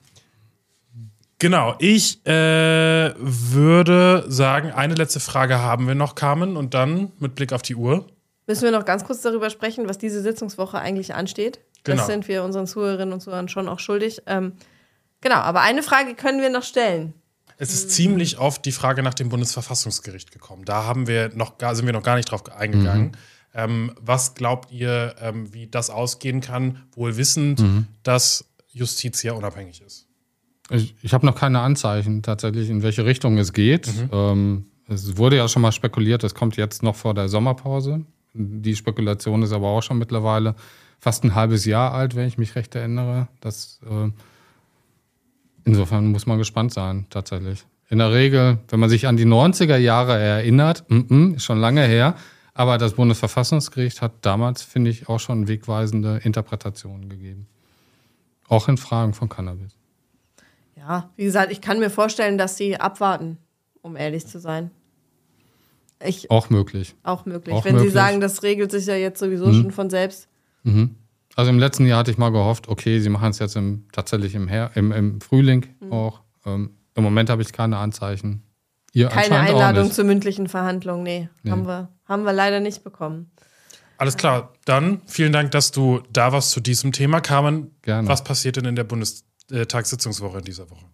[1.45, 1.75] genau.
[1.79, 7.53] Ich äh, würde sagen, eine letzte Frage haben wir noch, Carmen, und dann mit Blick
[7.53, 8.07] auf die Uhr.
[8.47, 11.61] Müssen wir noch ganz kurz darüber sprechen, was diese Sitzungswoche eigentlich ansteht?
[11.83, 11.99] Genau.
[11.99, 14.23] Das sind wir unseren Zuhörerinnen und Zuhörern schon auch schuldig.
[14.27, 14.53] Ähm,
[15.21, 17.13] genau, aber eine Frage können wir noch stellen.
[17.59, 20.65] Es ist ziemlich oft die Frage nach dem Bundesverfassungsgericht gekommen.
[20.65, 23.09] Da haben wir noch, sind wir noch gar nicht drauf eingegangen.
[23.09, 23.13] Mhm.
[23.53, 27.87] Ähm, was glaubt ihr, ähm, wie das ausgehen kann, wohl wissend, mhm.
[28.03, 30.09] dass Justiz ja unabhängig ist?
[30.71, 33.87] Ich, ich habe noch keine Anzeichen tatsächlich, in welche Richtung es geht.
[33.87, 34.09] Mhm.
[34.13, 38.05] Ähm, es wurde ja schon mal spekuliert, es kommt jetzt noch vor der Sommerpause.
[38.33, 40.55] Die Spekulation ist aber auch schon mittlerweile
[40.99, 43.29] fast ein halbes Jahr alt, wenn ich mich recht erinnere.
[43.41, 44.11] Das äh,
[45.65, 47.65] Insofern muss man gespannt sein, tatsächlich.
[47.89, 51.59] In der Regel, wenn man sich an die 90er Jahre erinnert, mm -mm, ist schon
[51.59, 52.17] lange her,
[52.55, 57.47] aber das Bundesverfassungsgericht hat damals, finde ich, auch schon wegweisende Interpretationen gegeben.
[58.49, 59.73] Auch in Fragen von Cannabis.
[60.77, 63.39] Ja, wie gesagt, ich kann mir vorstellen, dass sie abwarten,
[63.83, 64.71] um ehrlich zu sein.
[66.03, 66.95] Ich, auch möglich.
[67.03, 67.55] Auch möglich.
[67.55, 67.93] Auch Wenn möglich.
[67.93, 69.55] Sie sagen, das regelt sich ja jetzt sowieso mhm.
[69.55, 70.29] schon von selbst.
[70.65, 70.97] Mhm.
[71.37, 74.35] Also im letzten Jahr hatte ich mal gehofft, okay, sie machen es jetzt im, tatsächlich
[74.35, 75.93] im, Her im, im Frühling mhm.
[75.93, 76.21] auch.
[76.47, 78.43] Ähm, Im Moment habe ich keine Anzeichen.
[78.93, 83.33] Ihr keine Einladung zur mündlichen Verhandlung, nee, nee, Haben, wir, haben wir leider nicht bekommen.
[83.99, 87.21] Alles klar, dann vielen Dank, dass du da warst zu diesem Thema.
[87.21, 88.07] Carmen, Gerne.
[88.07, 88.85] was passiert denn in der
[89.49, 90.85] Bundestagssitzungswoche in dieser Woche?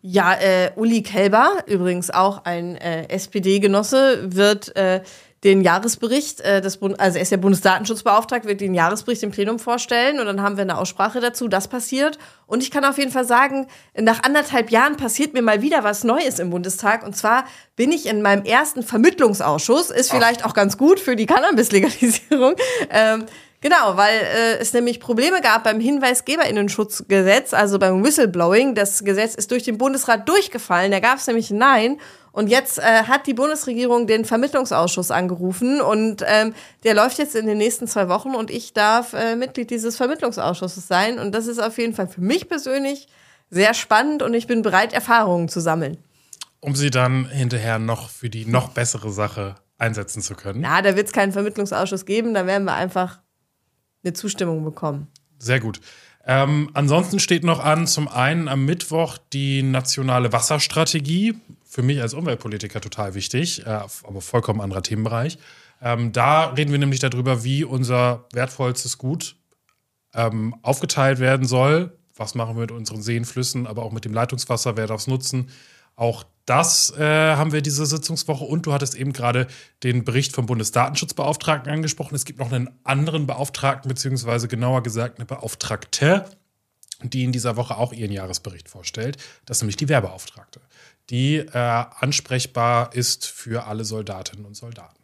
[0.00, 5.02] Ja, äh, Uli Kelber, übrigens auch ein äh, SPD-Genosse, wird äh,
[5.44, 9.58] den Jahresbericht äh, des Bund also er ist der Bundesdatenschutzbeauftragte, wird den Jahresbericht im Plenum
[9.58, 11.46] vorstellen und dann haben wir eine Aussprache dazu.
[11.46, 12.18] Das passiert.
[12.46, 16.02] Und ich kann auf jeden Fall sagen, nach anderthalb Jahren passiert mir mal wieder was
[16.02, 17.04] Neues im Bundestag.
[17.04, 17.44] Und zwar
[17.76, 19.90] bin ich in meinem ersten Vermittlungsausschuss.
[19.90, 20.50] Ist vielleicht Ach.
[20.50, 22.54] auch ganz gut für die Cannabis-Legalisierung.
[22.90, 23.26] Ähm,
[23.60, 28.76] Genau, weil äh, es nämlich Probleme gab beim Hinweisgeberinnenschutzgesetz, also beim Whistleblowing.
[28.76, 30.92] Das Gesetz ist durch den Bundesrat durchgefallen.
[30.92, 32.00] Da gab es nämlich ein Nein.
[32.30, 36.54] Und jetzt äh, hat die Bundesregierung den Vermittlungsausschuss angerufen und ähm,
[36.84, 40.86] der läuft jetzt in den nächsten zwei Wochen und ich darf äh, Mitglied dieses Vermittlungsausschusses
[40.86, 41.18] sein.
[41.18, 43.08] Und das ist auf jeden Fall für mich persönlich
[43.50, 45.98] sehr spannend und ich bin bereit, Erfahrungen zu sammeln.
[46.60, 50.60] Um sie dann hinterher noch für die noch bessere Sache einsetzen zu können.
[50.60, 53.18] Na, da wird es keinen Vermittlungsausschuss geben, da werden wir einfach
[54.04, 55.08] eine Zustimmung bekommen.
[55.38, 55.80] Sehr gut.
[56.26, 61.34] Ähm, ansonsten steht noch an, zum einen am Mittwoch die nationale Wasserstrategie.
[61.64, 65.38] Für mich als Umweltpolitiker total wichtig, äh, aber vollkommen anderer Themenbereich.
[65.80, 69.36] Ähm, da reden wir nämlich darüber, wie unser wertvollstes Gut
[70.14, 71.96] ähm, aufgeteilt werden soll.
[72.16, 75.06] Was machen wir mit unseren Seen, Flüssen, aber auch mit dem Leitungswasser, wer darf es
[75.06, 75.50] nutzen?
[75.94, 78.44] Auch das äh, haben wir diese Sitzungswoche.
[78.44, 79.46] Und du hattest eben gerade
[79.82, 82.14] den Bericht vom Bundesdatenschutzbeauftragten angesprochen.
[82.14, 86.24] Es gibt noch einen anderen Beauftragten, beziehungsweise genauer gesagt eine Beauftragte,
[87.02, 89.18] die in dieser Woche auch ihren Jahresbericht vorstellt.
[89.46, 90.60] Das ist nämlich die Wehrbeauftragte,
[91.10, 94.98] die äh, ansprechbar ist für alle Soldatinnen und Soldaten.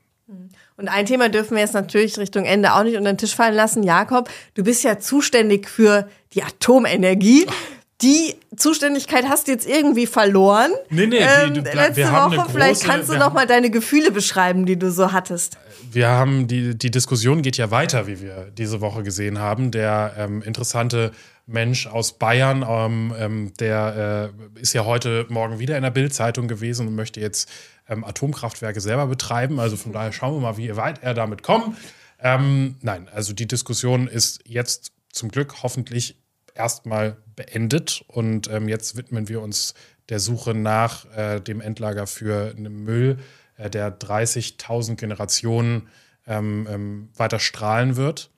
[0.76, 3.54] Und ein Thema dürfen wir jetzt natürlich Richtung Ende auch nicht unter den Tisch fallen
[3.54, 3.82] lassen.
[3.82, 7.46] Jakob, du bist ja zuständig für die Atomenergie
[8.02, 10.72] die Zuständigkeit hast du jetzt irgendwie verloren.
[10.90, 12.42] Nee, nee, ähm, die, du, letzte wir haben Woche.
[12.42, 15.56] Große, Vielleicht kannst du noch mal deine Gefühle beschreiben, die du so hattest.
[15.90, 19.70] Wir haben die, die Diskussion geht ja weiter, wie wir diese Woche gesehen haben.
[19.70, 21.12] Der ähm, interessante
[21.46, 26.48] Mensch aus Bayern, ähm, ähm der äh, ist ja heute Morgen wieder in der Bild-Zeitung
[26.48, 27.48] gewesen und möchte jetzt
[27.88, 29.60] ähm, Atomkraftwerke selber betreiben.
[29.60, 31.76] Also von daher schauen wir mal, wie weit er damit kommt.
[32.20, 36.16] Ähm, nein, also die Diskussion ist jetzt zum Glück hoffentlich
[36.54, 38.04] erstmal beendet.
[38.08, 39.74] Und ähm, jetzt widmen wir uns
[40.08, 43.18] der Suche nach äh, dem Endlager für Müll,
[43.56, 45.88] äh, der 30.000 Generationen
[46.26, 48.30] ähm, ähm, weiter strahlen wird.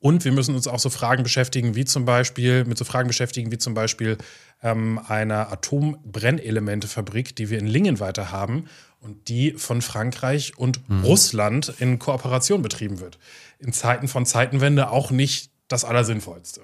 [0.00, 3.52] Und wir müssen uns auch so Fragen beschäftigen, wie zum Beispiel, mit so Fragen beschäftigen,
[3.52, 4.16] wie zum Beispiel
[4.62, 8.64] ähm, einer Atombrennelementefabrik, die wir in Lingen weiter haben
[9.00, 11.04] und die von Frankreich und mhm.
[11.04, 13.18] Russland in Kooperation betrieben wird.
[13.58, 16.62] In Zeiten von Zeitenwende auch nicht das Allersinnvollste.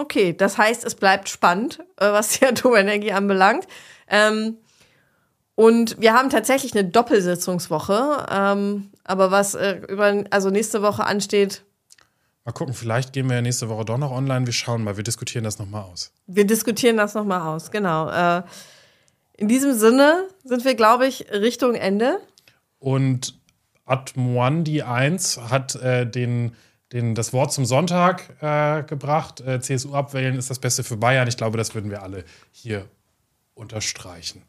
[0.00, 3.66] Okay, das heißt, es bleibt spannend, äh, was die Atomenergie anbelangt.
[4.08, 4.56] Ähm,
[5.54, 8.26] und wir haben tatsächlich eine Doppelsitzungswoche.
[8.30, 11.64] Ähm, aber was äh, über, also nächste Woche ansteht.
[12.46, 14.46] Mal gucken, vielleicht gehen wir ja nächste Woche doch noch online.
[14.46, 16.12] Wir schauen mal, wir diskutieren das nochmal aus.
[16.26, 18.08] Wir diskutieren das nochmal aus, genau.
[18.08, 18.42] Äh,
[19.36, 22.20] in diesem Sinne sind wir, glaube ich, Richtung Ende.
[22.78, 23.38] Und
[23.84, 26.56] Admoandi 1 hat äh, den,
[26.92, 29.40] den, das Wort zum Sonntag äh, gebracht.
[29.40, 31.28] Äh, CSU abwählen ist das Beste für Bayern.
[31.28, 32.86] Ich glaube, das würden wir alle hier
[33.54, 34.42] unterstreichen.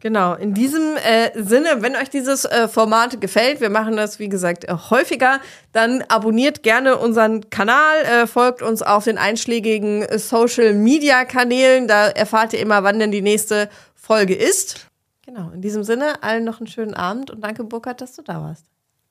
[0.00, 4.28] Genau, in diesem äh, Sinne, wenn euch dieses äh, Format gefällt, wir machen das wie
[4.28, 5.40] gesagt äh, häufiger,
[5.72, 12.06] dann abonniert gerne unseren Kanal, äh, folgt uns auf den einschlägigen Social Media Kanälen, da
[12.06, 14.86] erfahrt ihr immer, wann denn die nächste Folge ist.
[15.26, 18.40] Genau, in diesem Sinne, allen noch einen schönen Abend und danke Burkhard, dass du da
[18.40, 18.66] warst.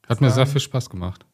[0.08, 1.27] Hat mir sehr viel Spaß gemacht.